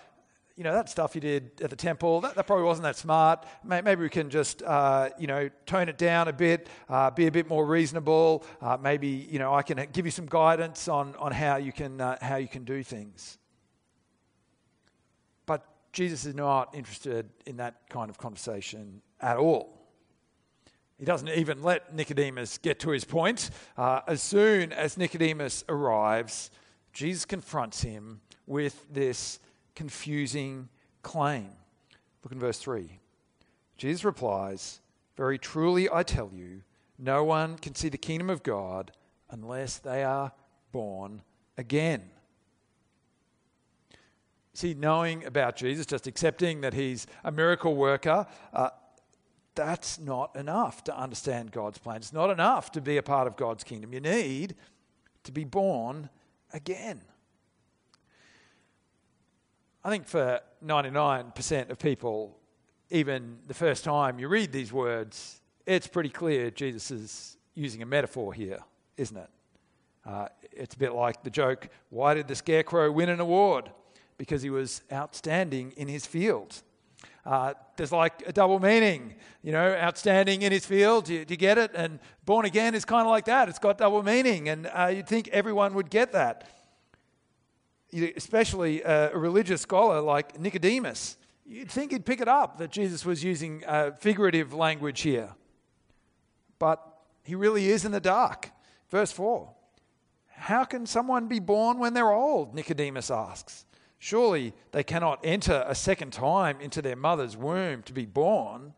you 0.57 0.63
know, 0.63 0.73
that 0.73 0.89
stuff 0.89 1.17
you 1.17 1.21
did 1.21 1.61
at 1.61 1.71
the 1.71 1.77
temple, 1.77 2.21
that, 2.21 2.37
that 2.37 2.47
probably 2.47 2.67
wasn't 2.67 2.85
that 2.85 2.95
smart. 2.95 3.45
Maybe 3.65 3.97
we 3.97 4.09
can 4.09 4.31
just, 4.31 4.63
uh, 4.63 5.09
you 5.19 5.27
know, 5.27 5.51
tone 5.67 5.89
it 5.89 5.99
down 5.99 6.29
a 6.29 6.33
bit, 6.33 6.69
uh, 6.89 7.11
be 7.11 7.27
a 7.27 7.33
bit 7.33 7.49
more 7.49 7.67
reasonable. 7.67 8.45
Uh, 8.63 8.79
maybe, 8.81 9.09
you 9.09 9.41
know, 9.41 9.53
I 9.53 9.63
can 9.63 9.85
give 9.93 10.05
you 10.05 10.13
some 10.13 10.27
guidance 10.27 10.87
on, 10.87 11.17
on 11.17 11.33
how, 11.33 11.57
you 11.57 11.73
can, 11.73 12.01
uh, 12.01 12.17
how 12.21 12.37
you 12.37 12.47
can 12.47 12.63
do 12.63 12.85
things. 12.85 13.39
But 15.47 15.67
Jesus 15.93 16.27
is 16.27 16.37
not 16.37 16.77
interested 16.77 17.29
in 17.45 17.57
that 17.57 17.89
kind 17.91 18.09
of 18.09 18.19
conversation 18.19 19.03
at 19.21 19.37
all. 19.37 19.84
He 20.99 21.05
doesn't 21.05 21.29
even 21.29 21.63
let 21.63 21.95
Nicodemus 21.95 22.59
get 22.59 22.79
to 22.81 22.91
his 22.91 23.05
point. 23.05 23.51
Uh, 23.77 24.01
as 24.07 24.23
soon 24.23 24.73
as 24.73 24.97
Nicodemus 24.97 25.65
arrives, 25.69 26.51
Jesus 26.93 27.25
confronts 27.25 27.83
him 27.83 28.21
with 28.47 28.87
this 28.93 29.41
confusing 29.75 30.69
claim. 31.03 31.51
Look 32.23 32.33
in 32.33 32.39
verse 32.39 32.59
3. 32.59 33.01
Jesus 33.77 34.05
replies, 34.05 34.81
Very 35.17 35.39
truly 35.39 35.89
I 35.91 36.05
tell 36.05 36.31
you, 36.33 36.63
no 36.99 37.25
one 37.25 37.59
can 37.59 37.75
see 37.75 37.89
the 37.89 37.99
kingdom 37.99 38.31
of 38.31 38.43
God 38.45 38.93
unless 39.31 39.79
they 39.79 40.05
are 40.05 40.33
born 40.71 41.23
again. 41.59 42.03
See, 44.53 44.75
knowing 44.75 45.25
about 45.25 45.57
Jesus, 45.57 45.85
just 45.85 46.07
accepting 46.07 46.61
that 46.61 46.75
he's 46.75 47.09
a 47.25 47.33
miracle 47.33 47.75
worker, 47.75 48.27
uh, 48.53 48.71
that's 49.55 49.99
not 49.99 50.35
enough 50.37 50.85
to 50.85 50.97
understand 50.97 51.53
God's 51.53 51.79
plan. 51.79 51.97
It's 51.97 52.13
not 52.13 52.31
enough 52.31 52.73
to 52.73 52.81
be 52.81 52.97
a 52.97 53.03
part 53.03 53.27
of 53.27 53.37
God's 53.37 53.65
kingdom. 53.65 53.93
You 53.93 54.01
need 54.01 54.57
to 55.25 55.33
be 55.33 55.45
born 55.45 56.09
again. 56.53 57.01
I 59.85 59.91
think 59.91 60.07
for 60.07 60.41
99% 60.65 61.71
of 61.71 61.79
people, 61.79 62.39
even 62.91 63.39
the 63.47 63.55
first 63.55 63.85
time 63.85 64.19
you 64.19 64.29
read 64.29 64.51
these 64.51 64.73
words, 64.73 65.41
it's 65.67 65.87
pretty 65.87 66.09
clear 66.09 66.51
Jesus 66.51 66.91
is 66.91 67.37
using 67.55 67.83
a 67.83 67.87
metaphor 67.87 68.33
here, 68.33 68.61
isn't 68.97 69.17
it? 69.17 69.29
Uh, 70.07 70.29
it's 70.53 70.75
a 70.75 70.79
bit 70.79 70.93
like 70.93 71.23
the 71.23 71.31
joke 71.31 71.69
why 71.91 72.15
did 72.15 72.29
the 72.29 72.35
scarecrow 72.35 72.91
win 72.91 73.09
an 73.09 73.21
award? 73.21 73.71
Because 74.19 74.43
he 74.43 74.51
was 74.51 74.83
outstanding 74.93 75.73
in 75.77 75.89
his 75.89 76.07
field. 76.07 76.63
Uh, 77.27 77.55
there's 77.77 77.93
like 77.93 78.23
a 78.27 78.33
double 78.33 78.61
meaning, 78.61 79.15
you 79.43 79.51
know, 79.51 79.73
outstanding 79.75 80.43
in 80.43 80.53
his 80.53 80.67
field. 80.67 81.07
Do 81.07 81.15
you, 81.15 81.25
do 81.25 81.33
you 81.33 81.39
get 81.39 81.57
it? 81.57 81.71
And 81.75 81.99
born 82.25 82.45
again 82.45 82.75
is 82.75 82.85
kind 82.85 83.03
of 83.03 83.09
like 83.09 83.25
that. 83.25 83.49
It's 83.49 83.59
got 83.59 83.79
double 83.79 84.03
meaning, 84.03 84.49
and 84.49 84.67
uh, 84.67 84.93
you'd 84.95 85.09
think 85.09 85.29
everyone 85.29 85.75
would 85.75 85.91
get 85.91 86.13
that. 86.13 86.49
Especially 88.17 88.83
a 88.83 89.17
religious 89.17 89.63
scholar 89.63 90.01
like 90.01 90.39
Nicodemus, 90.39 91.17
you'd 91.47 91.71
think 91.71 91.93
he'd 91.93 92.05
pick 92.05 92.21
it 92.21 92.29
up 92.29 92.59
that 92.59 92.71
Jesus 92.71 93.07
was 93.07 93.23
using 93.23 93.65
uh, 93.67 93.93
figurative 93.93 94.53
language 94.53 95.03
here. 95.03 95.31
But 96.59 96.83
he 97.23 97.35
really 97.35 97.69
is 97.69 97.85
in 97.85 97.93
the 97.93 98.01
dark. 98.01 98.51
Verse 98.91 99.13
4 99.13 99.51
How 100.29 100.65
can 100.65 100.87
someone 100.87 101.27
be 101.27 101.39
born 101.39 101.79
when 101.79 101.95
they're 101.95 102.13
old? 102.13 102.55
Nicodemus 102.55 103.11
asks. 103.11 103.65
Surely 104.05 104.53
they 104.73 104.83
cannot 104.83 105.19
enter 105.25 105.65
a 105.67 105.75
second 105.75 106.13
time 106.13 106.61
into 106.61 106.83
their 106.83 106.95
mother's 106.95 107.39
womb 107.39 107.83
to 107.85 107.93
be 107.95 108.05
born. 108.05 108.75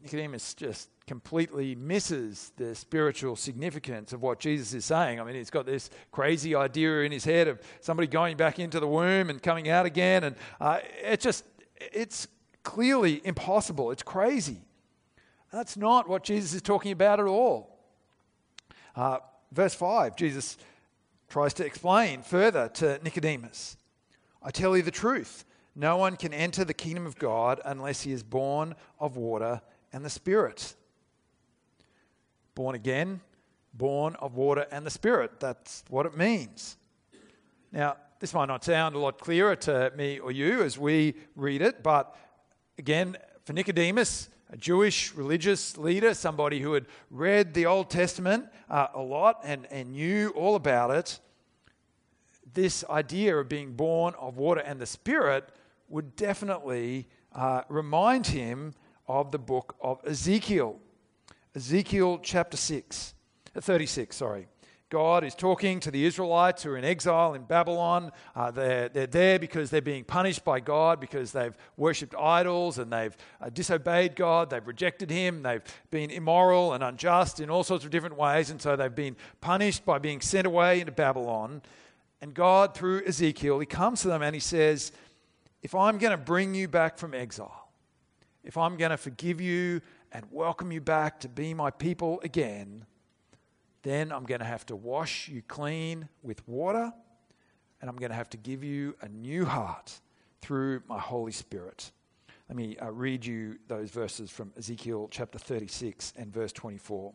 Nicodemus 0.00 0.54
just 0.54 0.88
completely 1.04 1.74
misses 1.74 2.52
the 2.56 2.76
spiritual 2.76 3.34
significance 3.34 4.12
of 4.12 4.22
what 4.22 4.38
Jesus 4.38 4.74
is 4.74 4.84
saying. 4.84 5.18
I 5.18 5.24
mean, 5.24 5.34
he's 5.34 5.50
got 5.50 5.66
this 5.66 5.90
crazy 6.12 6.54
idea 6.54 7.00
in 7.00 7.10
his 7.10 7.24
head 7.24 7.48
of 7.48 7.60
somebody 7.80 8.06
going 8.06 8.36
back 8.36 8.60
into 8.60 8.78
the 8.78 8.86
womb 8.86 9.28
and 9.28 9.42
coming 9.42 9.68
out 9.68 9.84
again, 9.84 10.22
and 10.22 10.36
uh, 10.60 10.78
it's 11.02 11.24
just, 11.24 11.44
it's 11.80 12.28
clearly 12.62 13.20
impossible. 13.24 13.90
It's 13.90 14.04
crazy. 14.04 14.60
That's 15.52 15.76
not 15.76 16.08
what 16.08 16.22
Jesus 16.22 16.54
is 16.54 16.62
talking 16.62 16.92
about 16.92 17.18
at 17.18 17.26
all. 17.26 17.76
Uh, 18.94 19.18
verse 19.50 19.74
5, 19.74 20.14
Jesus 20.14 20.56
tries 21.28 21.54
to 21.54 21.64
explain 21.66 22.22
further 22.22 22.68
to 22.68 23.00
Nicodemus 23.02 23.76
I 24.42 24.50
tell 24.50 24.76
you 24.76 24.82
the 24.82 24.90
truth. 24.90 25.44
No 25.74 25.96
one 25.96 26.16
can 26.16 26.32
enter 26.32 26.64
the 26.64 26.74
kingdom 26.74 27.06
of 27.06 27.18
God 27.18 27.60
unless 27.64 28.02
he 28.02 28.12
is 28.12 28.22
born 28.22 28.74
of 28.98 29.16
water 29.16 29.60
and 29.92 30.04
the 30.04 30.10
Spirit. 30.10 30.74
Born 32.54 32.74
again, 32.74 33.20
born 33.74 34.16
of 34.16 34.34
water 34.34 34.66
and 34.70 34.86
the 34.86 34.90
Spirit. 34.90 35.40
That's 35.40 35.84
what 35.88 36.06
it 36.06 36.16
means. 36.16 36.76
Now, 37.72 37.96
this 38.20 38.34
might 38.34 38.46
not 38.46 38.64
sound 38.64 38.94
a 38.94 38.98
lot 38.98 39.20
clearer 39.20 39.54
to 39.56 39.92
me 39.96 40.18
or 40.18 40.32
you 40.32 40.62
as 40.62 40.78
we 40.78 41.14
read 41.36 41.62
it, 41.62 41.82
but 41.82 42.16
again, 42.78 43.16
for 43.44 43.52
Nicodemus, 43.52 44.28
a 44.50 44.56
Jewish 44.56 45.14
religious 45.14 45.76
leader, 45.76 46.14
somebody 46.14 46.60
who 46.60 46.72
had 46.72 46.86
read 47.10 47.54
the 47.54 47.66
Old 47.66 47.90
Testament 47.90 48.46
uh, 48.70 48.88
a 48.94 49.00
lot 49.00 49.40
and, 49.44 49.66
and 49.70 49.92
knew 49.92 50.30
all 50.30 50.54
about 50.54 50.90
it, 50.90 51.20
this 52.54 52.82
idea 52.88 53.36
of 53.36 53.48
being 53.48 53.74
born 53.74 54.14
of 54.18 54.36
water 54.36 54.60
and 54.60 54.80
the 54.80 54.86
Spirit 54.86 55.48
would 55.88 56.16
definitely 56.16 57.06
uh, 57.34 57.62
remind 57.68 58.26
him 58.28 58.74
of 59.06 59.32
the 59.32 59.38
book 59.38 59.76
of 59.80 60.00
Ezekiel. 60.06 60.78
Ezekiel 61.54 62.18
chapter 62.22 62.56
6, 62.56 63.14
uh, 63.54 63.60
36, 63.60 64.16
sorry. 64.16 64.46
God 64.90 65.22
is 65.22 65.34
talking 65.34 65.80
to 65.80 65.90
the 65.90 66.06
Israelites 66.06 66.62
who 66.62 66.70
are 66.70 66.78
in 66.78 66.84
exile 66.84 67.34
in 67.34 67.42
Babylon. 67.42 68.10
Uh, 68.34 68.50
they're, 68.50 68.88
they're 68.88 69.06
there 69.06 69.38
because 69.38 69.68
they're 69.68 69.82
being 69.82 70.02
punished 70.02 70.44
by 70.44 70.60
God 70.60 70.98
because 70.98 71.32
they've 71.32 71.54
worshipped 71.76 72.14
idols 72.14 72.78
and 72.78 72.90
they've 72.90 73.14
uh, 73.42 73.50
disobeyed 73.50 74.16
God. 74.16 74.48
They've 74.48 74.66
rejected 74.66 75.10
Him. 75.10 75.42
They've 75.42 75.62
been 75.90 76.10
immoral 76.10 76.72
and 76.72 76.82
unjust 76.82 77.38
in 77.38 77.50
all 77.50 77.64
sorts 77.64 77.84
of 77.84 77.90
different 77.90 78.16
ways. 78.16 78.48
And 78.48 78.62
so 78.62 78.76
they've 78.76 78.94
been 78.94 79.16
punished 79.42 79.84
by 79.84 79.98
being 79.98 80.22
sent 80.22 80.46
away 80.46 80.80
into 80.80 80.92
Babylon. 80.92 81.60
And 82.22 82.32
God, 82.32 82.74
through 82.74 83.04
Ezekiel, 83.04 83.58
He 83.58 83.66
comes 83.66 84.00
to 84.02 84.08
them 84.08 84.22
and 84.22 84.34
He 84.34 84.40
says, 84.40 84.92
If 85.62 85.74
I'm 85.74 85.98
going 85.98 86.12
to 86.12 86.16
bring 86.16 86.54
you 86.54 86.66
back 86.66 86.96
from 86.96 87.12
exile, 87.12 87.68
if 88.42 88.56
I'm 88.56 88.78
going 88.78 88.90
to 88.90 88.96
forgive 88.96 89.38
you 89.38 89.82
and 90.12 90.24
welcome 90.30 90.72
you 90.72 90.80
back 90.80 91.20
to 91.20 91.28
be 91.28 91.52
my 91.52 91.70
people 91.70 92.20
again, 92.24 92.86
then 93.82 94.12
I'm 94.12 94.24
going 94.24 94.40
to 94.40 94.46
have 94.46 94.66
to 94.66 94.76
wash 94.76 95.28
you 95.28 95.42
clean 95.42 96.08
with 96.22 96.46
water, 96.48 96.92
and 97.80 97.88
I'm 97.88 97.96
going 97.96 98.10
to 98.10 98.16
have 98.16 98.30
to 98.30 98.36
give 98.36 98.64
you 98.64 98.96
a 99.00 99.08
new 99.08 99.44
heart 99.44 100.00
through 100.40 100.82
my 100.88 100.98
Holy 100.98 101.32
Spirit. 101.32 101.92
Let 102.48 102.56
me 102.56 102.76
uh, 102.78 102.90
read 102.90 103.24
you 103.24 103.58
those 103.68 103.90
verses 103.90 104.30
from 104.30 104.52
Ezekiel 104.56 105.08
chapter 105.10 105.38
36 105.38 106.14
and 106.16 106.32
verse 106.32 106.52
24. 106.52 107.12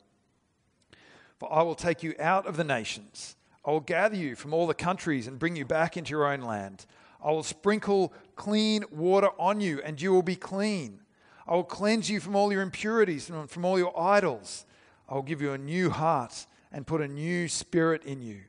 For 1.40 1.54
I 1.54 1.64
will 1.64 1.76
take 1.76 2.04
you 2.04 2.14
out 2.20 2.46
of 2.46 2.56
the 2.56 2.64
nations, 2.64 3.36
I 3.66 3.72
will 3.72 3.80
gather 3.80 4.16
you 4.16 4.36
from 4.36 4.54
all 4.54 4.68
the 4.68 4.74
countries 4.74 5.26
and 5.26 5.40
bring 5.40 5.56
you 5.56 5.66
back 5.66 5.96
into 5.96 6.12
your 6.12 6.32
own 6.32 6.42
land. 6.42 6.86
I 7.24 7.32
will 7.32 7.44
sprinkle 7.44 8.14
clean 8.36 8.84
water 8.92 9.30
on 9.40 9.62
you, 9.62 9.82
and 9.84 10.02
you 10.02 10.12
will 10.12 10.22
be 10.22 10.36
clean. 10.36 11.00
I 11.48 11.56
will 11.56 11.64
cleanse 11.64 12.10
you 12.10 12.20
from 12.20 12.36
all 12.36 12.52
your 12.52 12.62
impurities 12.62 13.30
and 13.30 13.50
from 13.50 13.64
all 13.64 13.78
your 13.78 13.98
idols. 13.98 14.66
I 15.08 15.16
will 15.16 15.22
give 15.22 15.42
you 15.42 15.54
a 15.54 15.58
new 15.58 15.90
heart 15.90 16.46
and 16.74 16.86
put 16.88 17.02
a 17.02 17.08
new 17.08 17.48
spirit 17.48 18.04
in 18.04 18.22
you. 18.22 18.42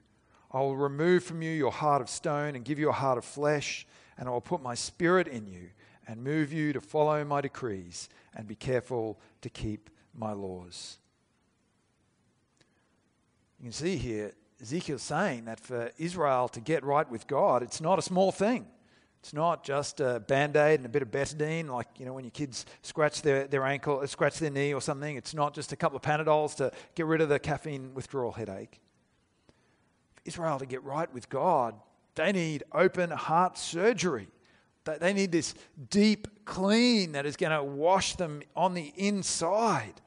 I 0.51 0.61
will 0.61 0.77
remove 0.77 1.25
from 1.25 1.43
you 1.43 1.51
your 1.51 1.71
heart 1.71 2.01
of 2.01 2.09
stone 2.09 2.57
and 2.57 2.65
give 2.65 2.79
you 2.79 2.89
a 2.89 2.93
heart 2.93 3.19
of 3.19 3.25
flesh, 3.25 3.87
and 4.17 4.29
I 4.29 4.33
will 4.33 4.41
put 4.41 4.63
my 4.63 4.75
spirit 4.75 5.29
in 5.29 5.47
you 5.47 5.69
and 6.07 6.23
move 6.23 6.53
you 6.53 6.73
to 6.73 6.81
follow 6.81 7.25
my 7.25 7.41
decrees 7.41 8.09
and 8.35 8.49
be 8.49 8.55
careful 8.55 9.21
to 9.43 9.51
keep 9.51 9.91
my 10.15 10.33
laws. 10.33 10.99
You 13.59 13.65
can 13.65 13.73
see 13.73 13.97
here 13.97 14.33
Ezekiel 14.61 14.99
saying 14.99 15.47
that 15.47 15.61
for 15.61 15.91
Israel 15.99 16.49
to 16.49 16.61
get 16.61 16.85
right 16.85 17.09
with 17.11 17.27
God, 17.27 17.63
it's 17.63 17.81
not 17.81 17.99
a 17.99 18.03
small 18.03 18.33
thing. 18.33 18.67
It's 19.25 19.33
not 19.33 19.65
just 19.65 20.01
a 20.01 20.21
band 20.21 20.55
aid 20.55 20.81
and 20.81 20.85
a 20.85 20.89
bit 20.91 21.01
of 21.01 21.11
betadine, 21.11 21.71
like 21.71 21.87
you 21.97 22.05
know 22.05 22.13
when 22.13 22.25
your 22.25 22.31
kids 22.31 22.67
scratch 22.83 23.23
their, 23.23 23.47
their 23.47 23.65
ankle, 23.65 24.01
uh, 24.01 24.07
scratch 24.07 24.39
their 24.39 24.51
knee 24.51 24.75
or 24.75 24.83
something. 24.83 25.17
It's 25.17 25.33
not 25.33 25.55
just 25.55 25.73
a 25.73 25.77
couple 25.77 25.97
of 25.97 26.03
Panadols 26.03 26.57
to 26.57 26.71
get 26.95 27.07
rid 27.07 27.23
of 27.23 27.31
the 27.31 27.39
caffeine 27.39 27.95
withdrawal 27.95 28.33
headache. 28.33 28.83
For 30.17 30.21
Israel 30.27 30.59
to 30.59 30.67
get 30.67 30.85
right 30.85 31.11
with 31.11 31.31
God, 31.31 31.75
they 32.17 32.33
need 32.33 32.65
open 32.71 33.09
heart 33.13 33.57
surgery. 33.57 34.29
They 34.85 35.15
need 35.15 35.33
this 35.33 35.55
deep 35.89 36.45
clean 36.45 37.13
that 37.13 37.25
is 37.25 37.37
going 37.37 37.53
to 37.53 37.65
wash 37.65 38.17
them 38.17 38.43
on 38.55 38.75
the 38.75 38.93
inside, 38.95 40.03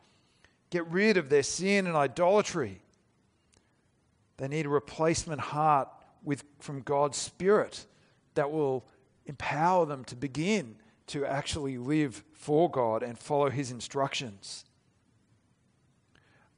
get 0.69 0.85
rid 0.91 1.17
of 1.17 1.29
their 1.29 1.41
sin 1.41 1.87
and 1.87 1.95
idolatry. 1.95 2.81
They 4.37 4.47
need 4.47 4.67
a 4.67 4.69
replacement 4.69 5.41
heart 5.41 5.89
with, 6.23 6.43
from 6.59 6.83
God's 6.83 7.17
Spirit 7.17 7.83
that 8.35 8.51
will 8.51 8.85
empower 9.27 9.85
them 9.85 10.03
to 10.05 10.15
begin 10.15 10.75
to 11.07 11.25
actually 11.25 11.77
live 11.77 12.23
for 12.33 12.69
God 12.69 13.03
and 13.03 13.17
follow 13.17 13.49
His 13.49 13.71
instructions. 13.71 14.65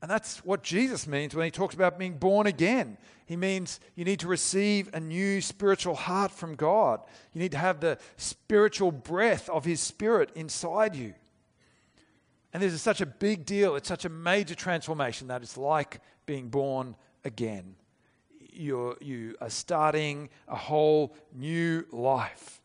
And 0.02 0.10
that's 0.10 0.44
what 0.46 0.64
Jesus 0.64 1.08
means 1.08 1.36
when 1.36 1.44
he 1.44 1.52
talks 1.52 1.76
about 1.76 2.00
being 2.00 2.18
born 2.18 2.48
again. 2.48 2.98
He 3.26 3.36
means 3.36 3.80
you 3.96 4.06
need 4.06 4.22
to 4.22 4.28
receive 4.28 4.90
a 4.94 5.00
new 5.00 5.42
spiritual 5.42 5.96
heart 5.96 6.32
from 6.32 6.56
God. 6.56 7.02
You 7.34 7.42
need 7.42 7.52
to 7.52 7.58
have 7.58 7.80
the 7.80 7.98
spiritual 8.16 8.92
breath 8.92 9.50
of 9.50 9.66
His 9.66 9.82
Spirit 9.82 10.32
inside 10.36 10.96
you. 10.96 11.14
And 12.54 12.64
this 12.64 12.74
is 12.74 12.82
such 12.82 13.02
a 13.02 13.06
big 13.06 13.46
deal. 13.46 13.76
It's 13.76 13.90
such 13.90 14.06
a 14.06 14.10
major 14.10 14.56
transformation 14.56 15.28
that 15.28 15.44
it's 15.44 15.58
like 15.58 16.00
being 16.26 16.48
born 16.48 16.96
again. 17.24 17.76
You're, 18.60 18.98
you 19.00 19.36
are 19.40 19.50
starting 19.50 20.28
a 20.50 20.56
whole 20.56 21.16
new 21.34 21.86
life. 21.94 22.60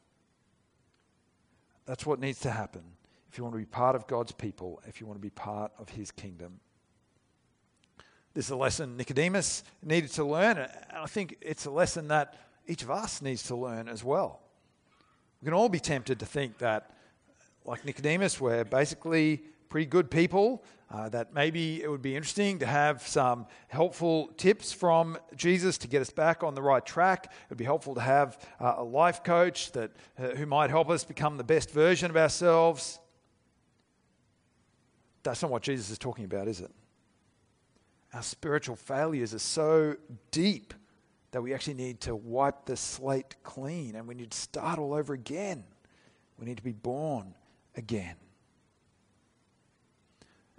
That's 1.87 2.05
what 2.05 2.19
needs 2.19 2.41
to 2.41 2.51
happen 2.51 2.83
if 3.31 3.39
you 3.39 3.45
want 3.45 3.55
to 3.55 3.59
be 3.61 3.65
part 3.65 3.95
of 3.95 4.09
God's 4.09 4.33
people, 4.33 4.83
if 4.89 5.01
you 5.01 5.07
want 5.07 5.21
to 5.21 5.23
be 5.23 5.31
part 5.31 5.71
of 5.79 5.91
His 5.91 6.11
kingdom. 6.11 6.59
This 8.33 8.47
is 8.47 8.51
a 8.51 8.57
lesson 8.57 8.97
Nicodemus 8.97 9.63
needed 9.85 10.11
to 10.15 10.25
learn, 10.25 10.59
and 10.59 10.69
I 10.93 11.07
think 11.07 11.37
it's 11.41 11.65
a 11.67 11.71
lesson 11.71 12.09
that 12.09 12.41
each 12.67 12.83
of 12.83 12.91
us 12.91 13.23
needs 13.23 13.45
to 13.45 13.55
learn 13.55 13.87
as 13.87 14.03
well. 14.03 14.41
We 15.41 15.47
can 15.47 15.55
all 15.55 15.69
be 15.69 15.79
tempted 15.79 16.19
to 16.19 16.27
think 16.27 16.59
that, 16.59 16.91
like 17.65 17.85
Nicodemus, 17.85 18.41
we're 18.41 18.65
basically 18.65 19.45
pretty 19.69 19.87
good 19.87 20.11
people, 20.11 20.65
uh, 20.91 21.09
that 21.09 21.35
maybe 21.35 21.83
it 21.83 21.91
would 21.91 22.03
be 22.03 22.15
interesting 22.15 22.59
to 22.61 22.67
have 22.67 23.03
some 23.07 23.47
helpful 23.69 24.29
tips 24.37 24.73
from 24.73 25.19
Jesus 25.37 25.79
to 25.79 25.89
get 25.89 26.01
us 26.01 26.11
back 26.11 26.43
on 26.43 26.55
the 26.55 26.63
right 26.63 26.85
track. 26.85 27.27
It 27.27 27.51
would 27.51 27.59
be 27.59 27.65
helpful 27.65 27.95
to 27.95 28.01
have 28.01 28.39
uh, 28.61 28.75
a 28.79 28.85
life 28.85 29.25
coach 29.25 29.73
that, 29.73 29.91
uh, 30.19 30.29
who 30.29 30.47
might 30.47 30.71
help 30.71 30.91
us 30.91 31.05
become 31.05 31.37
the 31.37 31.45
best 31.45 31.71
version 31.71 32.11
of 32.11 32.17
ourselves. 32.17 32.99
That's 35.23 35.43
not 35.43 35.51
what 35.51 35.63
Jesus 35.63 35.91
is 35.91 35.99
talking 35.99 36.25
about, 36.25 36.49
is 36.49 36.61
it? 36.61 36.71
our 38.15 38.23
spiritual 38.23 38.77
failures 38.77 39.35
are 39.35 39.41
so 39.41 39.97
deep 40.31 40.73
that 41.33 41.43
we 41.43 41.53
actually 41.53 41.75
need 41.75 42.01
to 42.01 42.15
wipe 42.15 42.65
the 42.65 42.77
slate 42.77 43.35
clean 43.43 43.97
and 43.97 44.07
we 44.07 44.15
need 44.15 44.31
to 44.31 44.39
start 44.39 44.79
all 44.79 44.95
over 44.95 45.13
again. 45.13 45.65
We 46.39 46.47
need 46.47 46.57
to 46.57 46.63
be 46.63 46.73
born 46.73 47.35
again. 47.77 48.15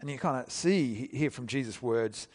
And 0.05 0.11
you 0.11 0.19
kind 0.19 0.45
of 0.45 0.51
see 0.51 1.09
here 1.11 1.31
from 1.31 1.47
Jesus' 1.47 1.81
words, 1.81 2.27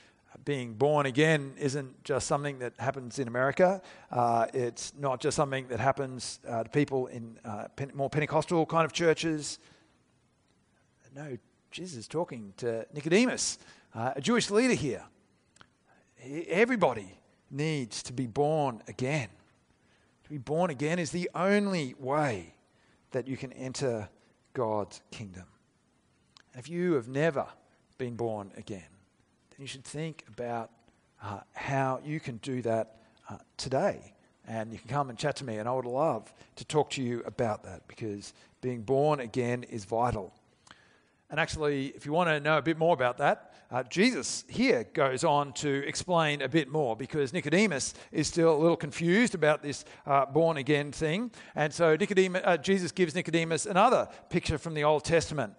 being 0.44 0.74
born 0.74 1.06
again 1.06 1.54
isn't 1.56 2.02
just 2.02 2.26
something 2.26 2.58
that 2.58 2.72
happens 2.80 3.20
in 3.20 3.28
America. 3.28 3.80
Uh, 4.10 4.46
it's 4.52 4.92
not 4.98 5.20
just 5.20 5.36
something 5.36 5.68
that 5.68 5.78
happens 5.78 6.40
uh, 6.48 6.64
to 6.64 6.68
people 6.68 7.06
in 7.06 7.38
uh, 7.44 7.68
more 7.94 8.10
Pentecostal 8.10 8.66
kind 8.66 8.84
of 8.84 8.92
churches. 8.92 9.60
No, 11.14 11.38
Jesus 11.70 11.96
is 11.96 12.08
talking 12.08 12.54
to 12.56 12.84
Nicodemus 12.92 13.60
uh, 13.94 14.14
a 14.16 14.20
Jewish 14.20 14.50
leader 14.50 14.74
here. 14.74 15.04
Everybody 16.48 17.20
needs 17.52 18.02
to 18.02 18.12
be 18.12 18.26
born 18.26 18.82
again. 18.88 19.28
To 20.24 20.30
be 20.30 20.38
born 20.38 20.70
again 20.70 20.98
is 20.98 21.12
the 21.12 21.30
only 21.36 21.94
way 22.00 22.52
that 23.12 23.28
you 23.28 23.36
can 23.36 23.52
enter 23.52 24.08
God's 24.54 25.02
kingdom. 25.12 25.44
If 26.54 26.68
you 26.68 26.94
have 26.94 27.06
never 27.06 27.46
been 28.00 28.16
born 28.16 28.50
again, 28.56 28.88
then 29.50 29.58
you 29.58 29.66
should 29.66 29.84
think 29.84 30.24
about 30.26 30.70
uh, 31.22 31.40
how 31.52 32.00
you 32.02 32.18
can 32.18 32.38
do 32.38 32.62
that 32.62 32.96
uh, 33.28 33.36
today. 33.58 34.14
And 34.48 34.72
you 34.72 34.78
can 34.78 34.88
come 34.88 35.10
and 35.10 35.18
chat 35.18 35.36
to 35.36 35.44
me, 35.44 35.58
and 35.58 35.68
I 35.68 35.72
would 35.72 35.84
love 35.84 36.32
to 36.56 36.64
talk 36.64 36.88
to 36.92 37.02
you 37.02 37.22
about 37.26 37.62
that 37.64 37.86
because 37.86 38.32
being 38.62 38.80
born 38.80 39.20
again 39.20 39.64
is 39.64 39.84
vital. 39.84 40.32
And 41.28 41.38
actually, 41.38 41.88
if 41.88 42.06
you 42.06 42.12
want 42.12 42.30
to 42.30 42.40
know 42.40 42.56
a 42.56 42.62
bit 42.62 42.78
more 42.78 42.94
about 42.94 43.18
that, 43.18 43.52
uh, 43.70 43.82
Jesus 43.82 44.44
here 44.48 44.86
goes 44.94 45.22
on 45.22 45.52
to 45.52 45.86
explain 45.86 46.40
a 46.40 46.48
bit 46.48 46.68
more 46.70 46.96
because 46.96 47.34
Nicodemus 47.34 47.92
is 48.10 48.26
still 48.26 48.56
a 48.56 48.58
little 48.58 48.78
confused 48.78 49.34
about 49.34 49.62
this 49.62 49.84
uh, 50.06 50.24
born 50.24 50.56
again 50.56 50.90
thing. 50.90 51.30
And 51.54 51.72
so 51.72 51.96
Nicodemus, 51.96 52.42
uh, 52.46 52.56
Jesus 52.56 52.92
gives 52.92 53.14
Nicodemus 53.14 53.66
another 53.66 54.08
picture 54.30 54.56
from 54.56 54.72
the 54.72 54.84
Old 54.84 55.04
Testament. 55.04 55.52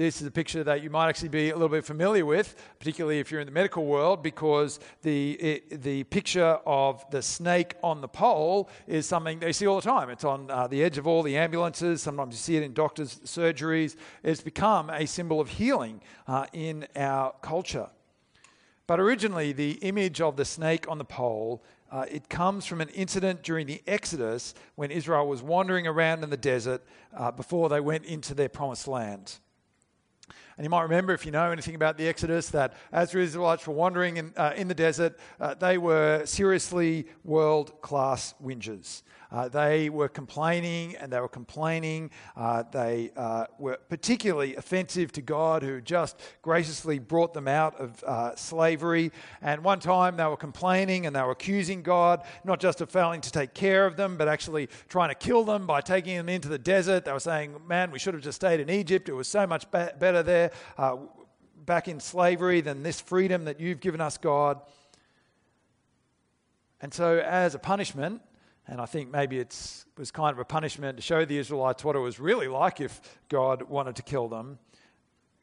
This 0.00 0.22
is 0.22 0.26
a 0.26 0.30
picture 0.30 0.64
that 0.64 0.82
you 0.82 0.88
might 0.88 1.10
actually 1.10 1.28
be 1.28 1.50
a 1.50 1.52
little 1.52 1.68
bit 1.68 1.84
familiar 1.84 2.24
with, 2.24 2.56
particularly 2.78 3.18
if 3.18 3.30
you're 3.30 3.42
in 3.42 3.46
the 3.46 3.52
medical 3.52 3.84
world, 3.84 4.22
because 4.22 4.80
the, 5.02 5.32
it, 5.32 5.82
the 5.82 6.04
picture 6.04 6.58
of 6.64 7.04
the 7.10 7.20
snake 7.20 7.74
on 7.82 8.00
the 8.00 8.08
pole 8.08 8.70
is 8.86 9.04
something 9.04 9.40
they 9.40 9.52
see 9.52 9.66
all 9.66 9.76
the 9.76 9.82
time. 9.82 10.08
It's 10.08 10.24
on 10.24 10.50
uh, 10.50 10.66
the 10.68 10.82
edge 10.82 10.96
of 10.96 11.06
all 11.06 11.22
the 11.22 11.36
ambulances. 11.36 12.00
Sometimes 12.00 12.32
you 12.32 12.38
see 12.38 12.56
it 12.56 12.62
in 12.62 12.72
doctors' 12.72 13.20
surgeries. 13.26 13.96
It's 14.22 14.40
become 14.40 14.88
a 14.88 15.04
symbol 15.04 15.38
of 15.38 15.50
healing 15.50 16.00
uh, 16.26 16.46
in 16.54 16.86
our 16.96 17.34
culture. 17.42 17.90
But 18.86 19.00
originally, 19.00 19.52
the 19.52 19.72
image 19.82 20.22
of 20.22 20.34
the 20.34 20.46
snake 20.46 20.88
on 20.88 20.96
the 20.96 21.04
pole 21.04 21.62
uh, 21.92 22.06
it 22.10 22.30
comes 22.30 22.64
from 22.64 22.80
an 22.80 22.88
incident 22.90 23.42
during 23.42 23.66
the 23.66 23.82
Exodus 23.86 24.54
when 24.76 24.90
Israel 24.90 25.28
was 25.28 25.42
wandering 25.42 25.86
around 25.86 26.24
in 26.24 26.30
the 26.30 26.38
desert 26.38 26.82
uh, 27.14 27.30
before 27.30 27.68
they 27.68 27.80
went 27.80 28.06
into 28.06 28.32
their 28.32 28.48
promised 28.48 28.88
land. 28.88 29.40
And 30.60 30.64
you 30.66 30.68
might 30.68 30.82
remember, 30.82 31.14
if 31.14 31.24
you 31.24 31.32
know 31.32 31.50
anything 31.52 31.74
about 31.74 31.96
the 31.96 32.06
Exodus, 32.06 32.50
that 32.50 32.74
as 32.92 33.12
the 33.12 33.20
Israelites 33.20 33.66
were 33.66 33.72
wandering 33.72 34.18
in, 34.18 34.34
uh, 34.36 34.52
in 34.54 34.68
the 34.68 34.74
desert, 34.74 35.18
uh, 35.40 35.54
they 35.54 35.78
were 35.78 36.26
seriously 36.26 37.06
world 37.24 37.80
class 37.80 38.34
whingers. 38.44 39.00
Uh, 39.32 39.48
they 39.48 39.88
were 39.88 40.08
complaining 40.08 40.96
and 40.96 41.12
they 41.12 41.20
were 41.20 41.28
complaining. 41.28 42.10
Uh, 42.36 42.64
they 42.70 43.12
uh, 43.16 43.46
were 43.58 43.78
particularly 43.88 44.56
offensive 44.56 45.12
to 45.12 45.22
God, 45.22 45.62
who 45.62 45.80
just 45.80 46.20
graciously 46.42 46.98
brought 46.98 47.32
them 47.32 47.46
out 47.46 47.78
of 47.80 48.02
uh, 48.04 48.34
slavery. 48.34 49.12
And 49.40 49.62
one 49.62 49.78
time 49.78 50.16
they 50.16 50.24
were 50.24 50.36
complaining 50.36 51.06
and 51.06 51.14
they 51.14 51.22
were 51.22 51.30
accusing 51.30 51.82
God, 51.82 52.22
not 52.44 52.60
just 52.60 52.80
of 52.80 52.90
failing 52.90 53.20
to 53.20 53.30
take 53.30 53.54
care 53.54 53.86
of 53.86 53.96
them, 53.96 54.16
but 54.16 54.28
actually 54.28 54.68
trying 54.88 55.10
to 55.10 55.14
kill 55.14 55.44
them 55.44 55.66
by 55.66 55.80
taking 55.80 56.16
them 56.16 56.28
into 56.28 56.48
the 56.48 56.58
desert. 56.58 57.04
They 57.04 57.12
were 57.12 57.20
saying, 57.20 57.54
Man, 57.68 57.90
we 57.90 57.98
should 57.98 58.14
have 58.14 58.22
just 58.22 58.36
stayed 58.36 58.60
in 58.60 58.68
Egypt. 58.68 59.08
It 59.08 59.14
was 59.14 59.28
so 59.28 59.46
much 59.46 59.70
be- 59.70 59.88
better 59.98 60.22
there. 60.22 60.50
Uh, 60.76 60.96
back 61.66 61.86
in 61.86 62.00
slavery 62.00 62.60
than 62.60 62.82
this 62.82 63.00
freedom 63.00 63.44
that 63.44 63.60
you've 63.60 63.80
given 63.80 64.00
us, 64.00 64.18
God. 64.18 64.60
And 66.80 66.92
so, 66.92 67.18
as 67.18 67.54
a 67.54 67.58
punishment, 67.58 68.22
and 68.70 68.80
I 68.80 68.86
think 68.86 69.10
maybe 69.10 69.40
it 69.40 69.84
was 69.98 70.12
kind 70.12 70.32
of 70.32 70.38
a 70.38 70.44
punishment 70.44 70.96
to 70.96 71.02
show 71.02 71.24
the 71.24 71.36
Israelites 71.36 71.82
what 71.82 71.96
it 71.96 71.98
was 71.98 72.20
really 72.20 72.46
like 72.46 72.80
if 72.80 73.00
God 73.28 73.62
wanted 73.62 73.96
to 73.96 74.02
kill 74.02 74.28
them. 74.28 74.60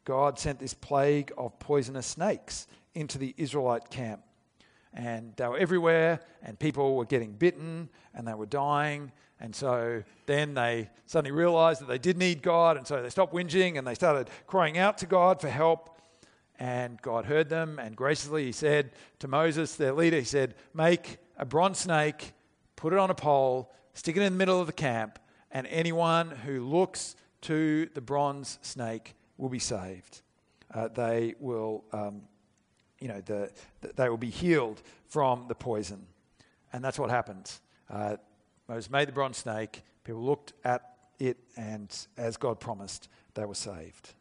God 0.06 0.40
sent 0.40 0.60
this 0.60 0.74
plague 0.74 1.34
of 1.38 1.60
poisonous 1.60 2.08
snakes 2.08 2.68
into 2.96 3.18
the 3.18 3.36
Israelite 3.36 3.90
camp. 3.90 4.22
And 4.94 5.34
they 5.36 5.46
were 5.46 5.58
everywhere, 5.58 6.22
and 6.42 6.58
people 6.58 6.96
were 6.96 7.04
getting 7.04 7.34
bitten, 7.34 7.90
and 8.16 8.26
they 8.26 8.34
were 8.34 8.46
dying. 8.46 9.12
And 9.42 9.54
so 9.54 10.04
then 10.26 10.54
they 10.54 10.90
suddenly 11.06 11.38
realized 11.38 11.82
that 11.82 11.90
they 11.90 12.00
did 12.00 12.18
need 12.18 12.42
God, 12.42 12.78
and 12.78 12.88
so 12.88 13.04
they 13.04 13.10
stopped 13.10 13.34
whinging 13.34 13.78
and 13.78 13.86
they 13.86 13.94
started 13.94 14.30
crying 14.48 14.78
out 14.78 14.98
to 15.00 15.06
God 15.06 15.42
for 15.42 15.50
help. 15.50 16.00
And 16.60 17.00
God 17.02 17.26
heard 17.26 17.50
them, 17.50 17.78
and 17.78 17.94
graciously 17.94 18.46
He 18.46 18.52
said 18.54 18.92
to 19.20 19.28
Moses, 19.28 19.76
their 19.76 19.92
leader, 19.92 20.18
He 20.18 20.24
said, 20.24 20.56
Make 20.74 21.18
a 21.38 21.46
bronze 21.46 21.80
snake 21.80 22.32
put 22.78 22.94
it 22.94 23.00
on 23.00 23.10
a 23.10 23.16
pole, 23.16 23.74
stick 23.94 24.16
it 24.16 24.22
in 24.22 24.32
the 24.32 24.38
middle 24.38 24.62
of 24.62 24.68
the 24.68 24.74
camp, 24.74 25.20
and 25.52 25.68
anyone 25.68 26.32
who 26.32 26.66
looks 26.66 27.18
to 27.42 27.90
the 27.94 28.02
bronze 28.02 28.58
snake 28.62 29.16
will 29.38 29.50
be 29.50 29.60
saved. 29.60 30.22
Uh, 30.74 30.88
they 30.88 31.36
will 31.40 31.84
um, 31.92 32.22
you 33.00 33.08
know, 33.08 33.22
the, 33.22 33.52
the, 33.82 33.94
they 33.96 34.10
will 34.10 34.18
be 34.18 34.30
healed 34.30 34.82
from 35.08 35.46
the 35.48 35.56
poison. 35.56 36.06
And 36.74 36.84
that's 36.84 37.00
what 37.00 37.10
happens. 37.10 37.62
Uh, 37.90 38.18
Moses 38.68 38.90
made 38.90 39.08
the 39.08 39.14
bronze 39.14 39.38
snake. 39.38 39.84
People 40.04 40.24
looked 40.24 40.54
at 40.64 40.98
it, 41.20 41.38
and 41.56 41.96
as 42.18 42.38
God 42.38 42.60
promised, 42.60 43.10
they 43.34 43.46
were 43.46 43.56
saved. 43.56 44.14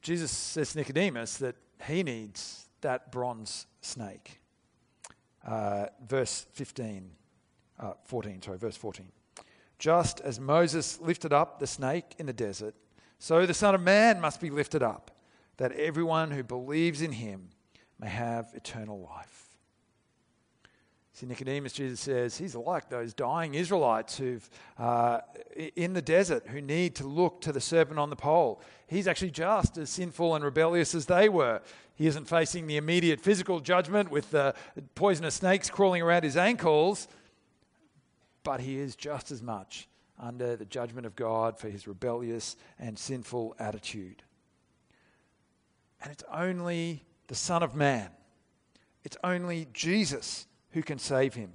Jesus 0.00 0.30
says 0.30 0.72
to 0.72 0.78
Nicodemus 0.78 1.36
that 1.38 1.54
he 1.86 2.02
needs 2.02 2.66
that 2.80 3.12
bronze 3.12 3.66
snake. 3.80 4.40
Uh, 5.46 5.86
verse 6.06 6.46
15, 6.52 7.10
uh, 7.80 7.92
14, 8.04 8.42
sorry, 8.42 8.58
verse 8.58 8.76
14. 8.76 9.06
Just 9.78 10.20
as 10.20 10.38
Moses 10.38 11.00
lifted 11.00 11.32
up 11.32 11.58
the 11.58 11.66
snake 11.66 12.14
in 12.18 12.26
the 12.26 12.32
desert, 12.32 12.74
so 13.18 13.46
the 13.46 13.54
Son 13.54 13.74
of 13.74 13.80
Man 13.80 14.20
must 14.20 14.40
be 14.40 14.50
lifted 14.50 14.82
up, 14.82 15.10
that 15.56 15.72
everyone 15.72 16.30
who 16.30 16.42
believes 16.42 17.02
in 17.02 17.12
him 17.12 17.50
may 17.98 18.08
have 18.08 18.50
eternal 18.54 19.00
life. 19.00 19.51
See, 21.22 21.28
Nicodemus, 21.28 21.72
Jesus 21.72 22.00
says, 22.00 22.36
he's 22.36 22.56
like 22.56 22.88
those 22.88 23.14
dying 23.14 23.54
Israelites 23.54 24.18
who've 24.18 24.50
uh, 24.76 25.20
in 25.76 25.92
the 25.92 26.02
desert 26.02 26.48
who 26.48 26.60
need 26.60 26.96
to 26.96 27.06
look 27.06 27.40
to 27.42 27.52
the 27.52 27.60
serpent 27.60 28.00
on 28.00 28.10
the 28.10 28.16
pole. 28.16 28.60
He's 28.88 29.06
actually 29.06 29.30
just 29.30 29.78
as 29.78 29.88
sinful 29.88 30.34
and 30.34 30.44
rebellious 30.44 30.96
as 30.96 31.06
they 31.06 31.28
were. 31.28 31.62
He 31.94 32.08
isn't 32.08 32.24
facing 32.24 32.66
the 32.66 32.76
immediate 32.76 33.20
physical 33.20 33.60
judgment 33.60 34.10
with 34.10 34.32
the 34.32 34.56
poisonous 34.96 35.36
snakes 35.36 35.70
crawling 35.70 36.02
around 36.02 36.24
his 36.24 36.36
ankles, 36.36 37.06
but 38.42 38.58
he 38.58 38.76
is 38.76 38.96
just 38.96 39.30
as 39.30 39.40
much 39.44 39.86
under 40.18 40.56
the 40.56 40.64
judgment 40.64 41.06
of 41.06 41.14
God 41.14 41.56
for 41.56 41.70
his 41.70 41.86
rebellious 41.86 42.56
and 42.80 42.98
sinful 42.98 43.54
attitude. 43.60 44.24
And 46.02 46.10
it's 46.10 46.24
only 46.34 47.04
the 47.28 47.36
Son 47.36 47.62
of 47.62 47.76
Man, 47.76 48.10
it's 49.04 49.16
only 49.22 49.68
Jesus 49.72 50.48
who 50.72 50.82
can 50.82 50.98
save 50.98 51.34
him. 51.34 51.52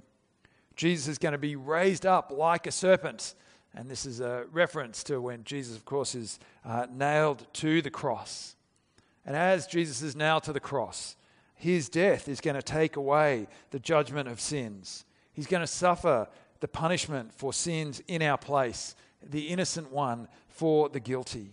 Jesus 0.76 1.08
is 1.08 1.18
going 1.18 1.32
to 1.32 1.38
be 1.38 1.56
raised 1.56 2.06
up 2.06 2.30
like 2.30 2.66
a 2.66 2.72
serpent. 2.72 3.34
And 3.74 3.90
this 3.90 4.06
is 4.06 4.20
a 4.20 4.46
reference 4.52 5.02
to 5.04 5.20
when 5.20 5.44
Jesus, 5.44 5.76
of 5.76 5.84
course, 5.84 6.14
is 6.14 6.38
uh, 6.64 6.86
nailed 6.90 7.46
to 7.54 7.82
the 7.82 7.90
cross. 7.90 8.56
And 9.26 9.36
as 9.36 9.66
Jesus 9.66 10.02
is 10.02 10.16
nailed 10.16 10.44
to 10.44 10.52
the 10.52 10.60
cross, 10.60 11.16
his 11.54 11.88
death 11.88 12.28
is 12.28 12.40
going 12.40 12.54
to 12.54 12.62
take 12.62 12.96
away 12.96 13.48
the 13.70 13.80
judgment 13.80 14.28
of 14.28 14.40
sins. 14.40 15.04
He's 15.32 15.46
going 15.46 15.60
to 15.60 15.66
suffer 15.66 16.28
the 16.60 16.68
punishment 16.68 17.32
for 17.34 17.52
sins 17.52 18.00
in 18.08 18.22
our 18.22 18.38
place, 18.38 18.94
the 19.22 19.48
innocent 19.48 19.92
one 19.92 20.28
for 20.48 20.88
the 20.88 21.00
guilty. 21.00 21.52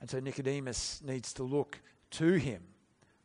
And 0.00 0.08
so 0.08 0.18
Nicodemus 0.18 1.02
needs 1.04 1.32
to 1.34 1.42
look 1.42 1.78
to 2.12 2.32
him. 2.32 2.62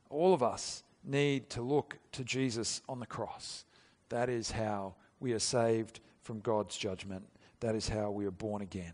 All 0.09 0.33
of 0.33 0.43
us 0.43 0.83
need 1.07 1.49
to 1.51 1.61
look 1.61 1.97
to 2.13 2.23
Jesus 2.23 2.81
on 2.87 2.99
the 2.99 3.05
cross. 3.05 3.65
That 4.09 4.29
is 4.29 4.51
how 4.51 4.95
we 5.19 5.33
are 5.33 5.39
saved 5.39 5.99
from 6.21 6.39
God's 6.39 6.77
judgment. 6.77 7.25
That 7.59 7.75
is 7.75 7.89
how 7.89 8.11
we 8.11 8.25
are 8.25 8.31
born 8.31 8.61
again. 8.61 8.93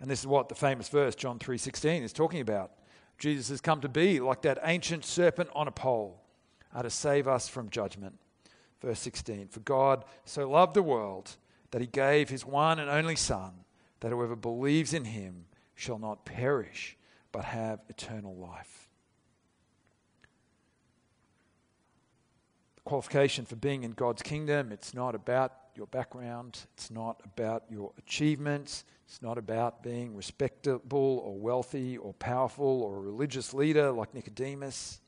And 0.00 0.10
this 0.10 0.20
is 0.20 0.26
what 0.26 0.48
the 0.48 0.54
famous 0.54 0.88
verse 0.88 1.14
John 1.14 1.38
3:16 1.38 2.02
is 2.02 2.12
talking 2.12 2.40
about. 2.40 2.72
Jesus 3.18 3.48
has 3.48 3.60
come 3.60 3.80
to 3.80 3.88
be 3.88 4.20
like 4.20 4.42
that 4.42 4.58
ancient 4.62 5.04
serpent 5.04 5.48
on 5.54 5.68
a 5.68 5.72
pole, 5.72 6.22
uh, 6.74 6.82
to 6.82 6.90
save 6.90 7.26
us 7.26 7.48
from 7.48 7.70
judgment. 7.70 8.18
Verse 8.80 9.00
16 9.00 9.48
For 9.48 9.60
God 9.60 10.04
so 10.24 10.48
loved 10.48 10.74
the 10.74 10.82
world 10.82 11.36
that 11.70 11.80
he 11.80 11.86
gave 11.86 12.28
his 12.28 12.44
one 12.44 12.78
and 12.78 12.90
only 12.90 13.16
Son, 13.16 13.64
that 14.00 14.10
whoever 14.10 14.36
believes 14.36 14.92
in 14.92 15.06
him 15.06 15.46
shall 15.74 15.98
not 15.98 16.24
perish, 16.24 16.96
but 17.32 17.44
have 17.44 17.80
eternal 17.88 18.36
life. 18.36 18.88
Qualification 22.86 23.44
for 23.44 23.56
being 23.56 23.82
in 23.82 23.90
God's 23.90 24.22
kingdom, 24.22 24.70
it's 24.72 24.94
not 24.94 25.14
about 25.14 25.52
your 25.74 25.88
background, 25.88 26.60
it's 26.74 26.90
not 26.90 27.20
about 27.24 27.64
your 27.68 27.92
achievements, 27.98 28.84
it's 29.04 29.20
not 29.20 29.36
about 29.36 29.82
being 29.82 30.16
respectable 30.16 31.20
or 31.24 31.36
wealthy 31.36 31.98
or 31.98 32.14
powerful 32.14 32.82
or 32.82 32.96
a 32.96 33.00
religious 33.00 33.52
leader 33.52 33.90
like 33.90 34.14
Nicodemus. 34.14 35.00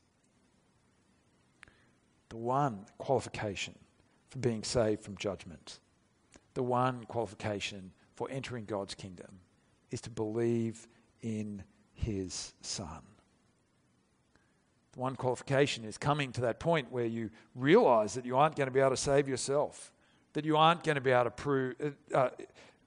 The 2.29 2.37
one 2.37 2.85
qualification 2.99 3.75
for 4.29 4.39
being 4.39 4.65
saved 4.65 5.03
from 5.03 5.17
judgment, 5.17 5.79
the 6.55 6.65
one 6.65 7.05
qualification 7.05 7.93
for 8.17 8.29
entering 8.29 8.65
God's 8.65 8.97
kingdom 8.97 9.39
is 9.93 10.01
to 10.03 10.11
believe 10.11 10.89
in 11.23 11.63
his 11.95 12.53
Son. 12.61 13.03
One 14.99 15.15
qualification 15.15 15.85
is 15.85 15.97
coming 15.97 16.33
to 16.33 16.41
that 16.41 16.59
point 16.59 16.91
where 16.91 17.05
you 17.05 17.31
realize 17.55 18.15
that 18.15 18.27
you 18.27 18.37
aren't 18.37 18.57
going 18.57 18.67
to 18.67 18.73
be 18.73 18.81
able 18.81 18.91
to 18.91 18.97
save 18.97 19.29
yourself, 19.29 19.93
that 20.33 20.45
you 20.45 20.57
aren't 20.57 20.83
going 20.83 20.97
to 20.97 21.01
be 21.01 21.13
able 21.13 21.23
to 21.23 21.31
prove, 21.31 21.77
uh, 22.13 22.31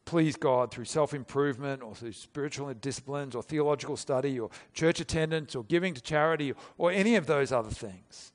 please 0.03 0.35
God 0.35 0.71
through 0.71 0.83
self 0.83 1.13
improvement 1.13 1.81
or 1.81 1.95
through 1.95 2.11
spiritual 2.11 2.73
disciplines 2.73 3.33
or 3.33 3.41
theological 3.41 3.95
study 3.95 4.37
or 4.37 4.49
church 4.73 4.99
attendance 4.99 5.55
or 5.55 5.63
giving 5.63 5.93
to 5.93 6.01
charity 6.01 6.53
or 6.77 6.91
any 6.91 7.15
of 7.15 7.27
those 7.27 7.53
other 7.53 7.69
things 7.69 8.33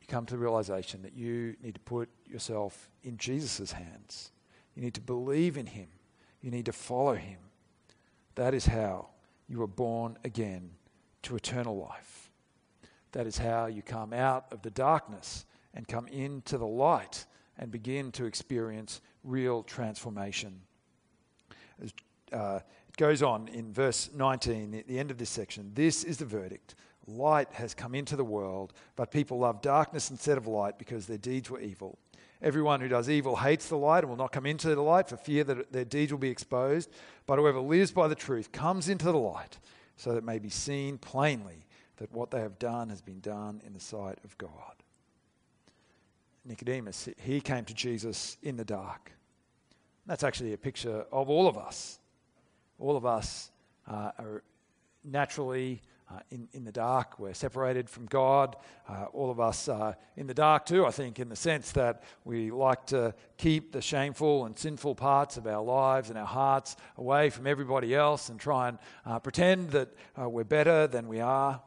You 0.00 0.06
come 0.06 0.24
to 0.26 0.34
the 0.34 0.38
realization 0.38 1.02
that 1.02 1.14
you 1.14 1.56
need 1.60 1.74
to 1.74 1.80
put 1.80 2.08
yourself 2.24 2.88
in 3.02 3.16
Jesus' 3.16 3.72
hands. 3.72 4.30
You 4.76 4.82
need 4.82 4.94
to 4.94 5.00
believe 5.00 5.56
in 5.56 5.66
him. 5.66 5.88
You 6.40 6.52
need 6.52 6.66
to 6.66 6.72
follow 6.72 7.14
him. 7.14 7.38
That 8.36 8.54
is 8.54 8.66
how 8.66 9.08
you 9.48 9.60
are 9.60 9.66
born 9.66 10.18
again 10.22 10.70
to 11.22 11.36
eternal 11.36 11.76
life. 11.76 12.30
That 13.12 13.26
is 13.26 13.38
how 13.38 13.66
you 13.66 13.82
come 13.82 14.12
out 14.12 14.46
of 14.50 14.62
the 14.62 14.70
darkness 14.70 15.44
and 15.74 15.86
come 15.86 16.06
into 16.08 16.58
the 16.58 16.66
light 16.66 17.26
and 17.58 17.70
begin 17.70 18.10
to 18.12 18.24
experience 18.24 19.00
real 19.22 19.62
transformation. 19.62 20.60
Uh, 22.32 22.60
it 22.88 22.96
goes 22.96 23.22
on 23.22 23.48
in 23.48 23.72
verse 23.72 24.10
19, 24.14 24.74
at 24.74 24.88
the 24.88 24.98
end 24.98 25.10
of 25.10 25.18
this 25.18 25.30
section. 25.30 25.70
This 25.74 26.04
is 26.04 26.18
the 26.18 26.24
verdict. 26.24 26.74
Light 27.06 27.52
has 27.52 27.74
come 27.74 27.94
into 27.94 28.16
the 28.16 28.24
world, 28.24 28.72
but 28.96 29.10
people 29.10 29.40
love 29.40 29.60
darkness 29.60 30.10
instead 30.10 30.38
of 30.38 30.46
light 30.46 30.78
because 30.78 31.06
their 31.06 31.18
deeds 31.18 31.50
were 31.50 31.60
evil. 31.60 31.98
Everyone 32.40 32.80
who 32.80 32.88
does 32.88 33.08
evil 33.08 33.36
hates 33.36 33.68
the 33.68 33.76
light 33.76 34.00
and 34.00 34.08
will 34.08 34.16
not 34.16 34.32
come 34.32 34.46
into 34.46 34.74
the 34.74 34.82
light 34.82 35.08
for 35.08 35.16
fear 35.16 35.44
that 35.44 35.72
their 35.72 35.84
deeds 35.84 36.10
will 36.10 36.18
be 36.18 36.30
exposed. 36.30 36.90
But 37.26 37.38
whoever 37.38 37.60
lives 37.60 37.92
by 37.92 38.08
the 38.08 38.14
truth 38.14 38.50
comes 38.50 38.88
into 38.88 39.06
the 39.06 39.18
light 39.18 39.58
so 40.02 40.10
that 40.10 40.18
it 40.18 40.24
may 40.24 40.40
be 40.40 40.48
seen 40.48 40.98
plainly 40.98 41.64
that 41.98 42.12
what 42.12 42.32
they 42.32 42.40
have 42.40 42.58
done 42.58 42.88
has 42.88 43.00
been 43.00 43.20
done 43.20 43.62
in 43.64 43.72
the 43.72 43.78
sight 43.78 44.18
of 44.24 44.36
God. 44.36 44.74
Nicodemus, 46.44 47.08
he 47.18 47.40
came 47.40 47.64
to 47.64 47.72
Jesus 47.72 48.36
in 48.42 48.56
the 48.56 48.64
dark. 48.64 49.12
That's 50.06 50.24
actually 50.24 50.54
a 50.54 50.58
picture 50.58 51.06
of 51.12 51.30
all 51.30 51.46
of 51.46 51.56
us. 51.56 52.00
All 52.80 52.96
of 52.96 53.06
us 53.06 53.52
uh, 53.86 54.10
are 54.18 54.42
naturally 55.04 55.80
uh, 56.12 56.20
in, 56.30 56.48
in 56.52 56.64
the 56.64 56.72
dark. 56.72 57.18
We're 57.18 57.34
separated 57.34 57.88
from 57.88 58.06
God. 58.06 58.56
Uh, 58.88 59.04
all 59.12 59.30
of 59.30 59.40
us 59.40 59.68
are 59.68 59.96
in 60.16 60.26
the 60.26 60.34
dark 60.34 60.66
too, 60.66 60.84
I 60.84 60.90
think, 60.90 61.18
in 61.18 61.28
the 61.28 61.36
sense 61.36 61.72
that 61.72 62.02
we 62.24 62.50
like 62.50 62.86
to 62.86 63.14
keep 63.38 63.72
the 63.72 63.80
shameful 63.80 64.44
and 64.44 64.58
sinful 64.58 64.94
parts 64.96 65.36
of 65.36 65.46
our 65.46 65.62
lives 65.62 66.10
and 66.10 66.18
our 66.18 66.26
hearts 66.26 66.76
away 66.96 67.30
from 67.30 67.46
everybody 67.46 67.94
else 67.94 68.28
and 68.28 68.38
try 68.38 68.68
and 68.68 68.78
uh, 69.06 69.18
pretend 69.20 69.70
that 69.70 69.88
uh, 70.20 70.28
we're 70.28 70.44
better 70.44 70.86
than 70.86 71.08
we 71.08 71.20
are. 71.20 71.62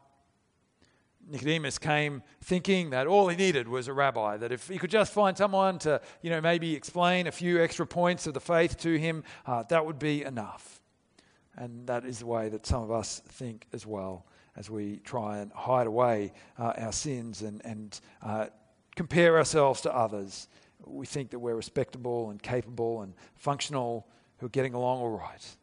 Nicodemus 1.28 1.78
came 1.78 2.22
thinking 2.40 2.90
that 2.90 3.08
all 3.08 3.26
he 3.26 3.36
needed 3.36 3.66
was 3.66 3.88
a 3.88 3.92
rabbi, 3.92 4.36
that 4.36 4.52
if 4.52 4.68
he 4.68 4.78
could 4.78 4.90
just 4.90 5.12
find 5.12 5.36
someone 5.36 5.76
to, 5.80 6.00
you 6.22 6.30
know, 6.30 6.40
maybe 6.40 6.76
explain 6.76 7.26
a 7.26 7.32
few 7.32 7.60
extra 7.60 7.84
points 7.84 8.28
of 8.28 8.34
the 8.34 8.40
faith 8.40 8.78
to 8.78 8.96
him, 8.96 9.24
uh, 9.44 9.64
that 9.64 9.84
would 9.84 9.98
be 9.98 10.22
enough. 10.22 10.80
And 11.56 11.88
that 11.88 12.04
is 12.04 12.20
the 12.20 12.26
way 12.26 12.48
that 12.50 12.64
some 12.64 12.84
of 12.84 12.92
us 12.92 13.22
think 13.26 13.66
as 13.72 13.84
well 13.84 14.24
as 14.56 14.70
we 14.70 15.00
try 15.04 15.38
and 15.38 15.52
hide 15.52 15.86
away 15.86 16.32
uh, 16.58 16.72
our 16.78 16.92
sins 16.92 17.42
and, 17.42 17.64
and 17.64 18.00
uh, 18.22 18.46
compare 18.94 19.36
ourselves 19.36 19.82
to 19.82 19.94
others. 19.94 20.48
We 20.84 21.06
think 21.06 21.30
that 21.30 21.38
we're 21.38 21.54
respectable 21.54 22.30
and 22.30 22.42
capable 22.42 23.02
and 23.02 23.14
functional, 23.34 24.06
who 24.38 24.46
are 24.46 24.50
getting 24.50 24.74
along 24.74 25.00
all 25.00 25.10
right. 25.10 25.56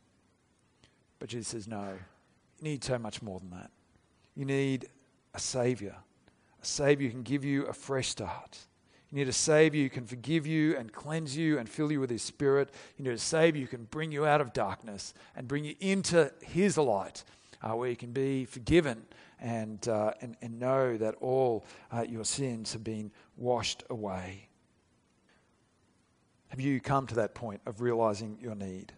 But 1.20 1.30
Jesus 1.30 1.48
says, 1.48 1.68
no, 1.68 1.94
you 2.58 2.64
need 2.64 2.84
so 2.84 2.98
much 2.98 3.22
more 3.22 3.40
than 3.40 3.52
that. 3.52 3.72
You 4.36 4.46
need 4.46 4.88
a 5.34 5.40
Savior, 5.40 5.96
a 6.62 6.66
Savior 6.66 7.08
who 7.08 7.14
can 7.14 7.24
give 7.24 7.46
you 7.46 7.66
a 7.66 7.74
fresh 7.74 8.10
start. 8.10 8.58
You 9.12 9.20
need 9.20 9.28
a 9.28 9.34
Savior 9.34 9.84
who 9.84 9.90
can 9.90 10.06
forgive 10.06 10.48
you 10.48 10.76
and 10.76 10.92
cleanse 10.92 11.38
you 11.38 11.60
and 11.60 11.70
fill 11.70 11.92
you 11.92 12.00
with 12.00 12.10
His 12.10 12.24
Spirit. 12.24 12.72
You 12.98 13.06
need 13.06 13.14
a 13.14 13.20
Savior 13.20 13.62
who 13.62 13.68
can 13.68 13.84
bring 13.86 14.12
you 14.12 14.26
out 14.26 14.42
of 14.42 14.54
darkness 14.54 15.14
and 15.36 15.48
bring 15.48 15.66
you 15.66 15.76
into 15.80 16.32
His 16.42 16.78
light 16.78 17.24
uh, 17.64 17.76
where 17.76 17.90
you 17.90 17.96
can 17.96 18.12
be 18.12 18.46
forgiven 18.46 19.06
and, 19.40 19.88
uh, 19.88 20.12
and, 20.22 20.36
and 20.42 20.60
know 20.60 20.98
that 20.98 21.16
all 21.22 21.66
uh, 21.92 22.06
your 22.08 22.26
sins 22.26 22.74
have 22.74 22.84
been 22.84 23.12
washed 23.38 23.84
away. 23.90 24.50
Have 26.50 26.60
you 26.60 26.80
come 26.80 27.08
to 27.08 27.16
that 27.16 27.34
point 27.34 27.62
of 27.66 27.82
realizing 27.82 28.38
your 28.42 28.56
need? 28.56 28.94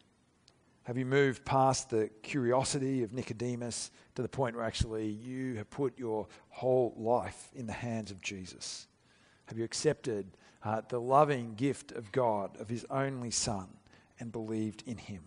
Have 0.83 0.97
you 0.97 1.05
moved 1.05 1.45
past 1.45 1.89
the 1.89 2.09
curiosity 2.21 3.01
of 3.01 3.13
Nicodemus 3.13 3.91
to 4.15 4.21
the 4.21 4.27
point 4.27 4.55
where 4.55 4.65
actually 4.65 5.07
you 5.07 5.55
have 5.55 5.69
put 5.69 5.97
your 5.97 6.27
whole 6.49 6.93
life 6.97 7.49
in 7.55 7.65
the 7.65 7.73
hands 7.73 8.11
of 8.11 8.21
Jesus? 8.21 8.87
Have 9.47 9.57
you 9.57 9.63
accepted 9.63 10.27
uh, 10.63 10.81
the 10.89 10.99
loving 10.99 11.55
gift 11.55 11.91
of 11.91 12.11
God, 12.11 12.59
of 12.59 12.69
His 12.69 12.85
only 12.89 13.31
Son, 13.31 13.67
and 14.19 14.31
believed 14.31 14.83
in 14.85 14.97
Him? 14.97 15.21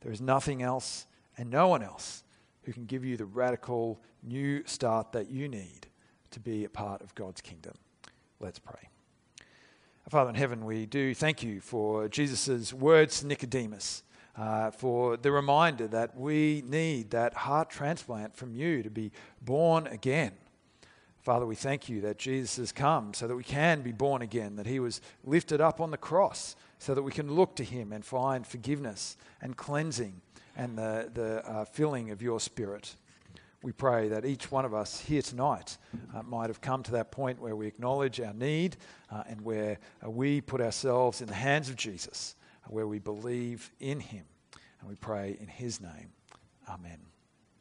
There 0.00 0.12
is 0.12 0.20
nothing 0.20 0.62
else 0.62 1.06
and 1.38 1.48
no 1.48 1.68
one 1.68 1.82
else 1.82 2.24
who 2.66 2.72
can 2.72 2.84
give 2.84 3.04
you 3.04 3.16
the 3.16 3.24
radical 3.24 4.00
new 4.24 4.62
start 4.66 5.12
that 5.12 5.30
you 5.30 5.48
need 5.48 5.86
to 6.32 6.40
be 6.40 6.64
a 6.64 6.68
part 6.68 7.00
of 7.00 7.14
God's 7.14 7.40
kingdom. 7.40 7.74
Let's 8.40 8.58
pray. 8.58 8.90
Father 10.10 10.30
in 10.30 10.36
heaven, 10.36 10.64
we 10.64 10.84
do 10.84 11.14
thank 11.14 11.42
you 11.42 11.60
for 11.60 12.08
Jesus' 12.08 12.72
words 12.72 13.20
to 13.20 13.26
Nicodemus, 13.28 14.02
uh, 14.36 14.72
for 14.72 15.16
the 15.16 15.30
reminder 15.30 15.86
that 15.86 16.16
we 16.16 16.62
need 16.66 17.10
that 17.10 17.34
heart 17.34 17.70
transplant 17.70 18.36
from 18.36 18.52
you 18.52 18.82
to 18.82 18.90
be 18.90 19.12
born 19.40 19.86
again. 19.86 20.32
Father, 21.20 21.46
we 21.46 21.56
thank 21.56 21.88
you 21.88 22.00
that 22.02 22.18
Jesus 22.18 22.56
has 22.56 22.72
come 22.72 23.14
so 23.14 23.28
that 23.28 23.34
we 23.36 23.44
can 23.44 23.82
be 23.82 23.92
born 23.92 24.22
again, 24.22 24.56
that 24.56 24.66
he 24.66 24.80
was 24.80 25.00
lifted 25.24 25.60
up 25.60 25.80
on 25.80 25.92
the 25.92 25.96
cross 25.96 26.56
so 26.78 26.94
that 26.94 27.02
we 27.02 27.12
can 27.12 27.34
look 27.34 27.56
to 27.56 27.64
him 27.64 27.92
and 27.92 28.04
find 28.04 28.46
forgiveness 28.46 29.16
and 29.40 29.56
cleansing 29.56 30.20
and 30.56 30.78
the, 30.78 31.10
the 31.12 31.48
uh, 31.48 31.64
filling 31.64 32.10
of 32.10 32.22
your 32.22 32.40
spirit 32.40 32.96
we 33.66 33.72
pray 33.72 34.06
that 34.08 34.24
each 34.24 34.52
one 34.52 34.64
of 34.64 34.74
us 34.74 35.00
here 35.00 35.22
tonight 35.22 35.76
uh, 36.14 36.22
might 36.22 36.50
have 36.50 36.60
come 36.60 36.84
to 36.84 36.92
that 36.92 37.10
point 37.10 37.40
where 37.40 37.56
we 37.56 37.66
acknowledge 37.66 38.20
our 38.20 38.32
need 38.32 38.76
uh, 39.10 39.24
and 39.28 39.40
where 39.40 39.78
uh, 40.04 40.08
we 40.08 40.40
put 40.40 40.60
ourselves 40.60 41.20
in 41.20 41.26
the 41.26 41.34
hands 41.34 41.68
of 41.68 41.74
Jesus, 41.74 42.36
where 42.68 42.86
we 42.86 43.00
believe 43.00 43.72
in 43.80 43.98
him. 43.98 44.24
And 44.80 44.88
we 44.88 44.94
pray 44.94 45.36
in 45.40 45.48
his 45.48 45.80
name. 45.80 46.12
Amen. 46.68 47.15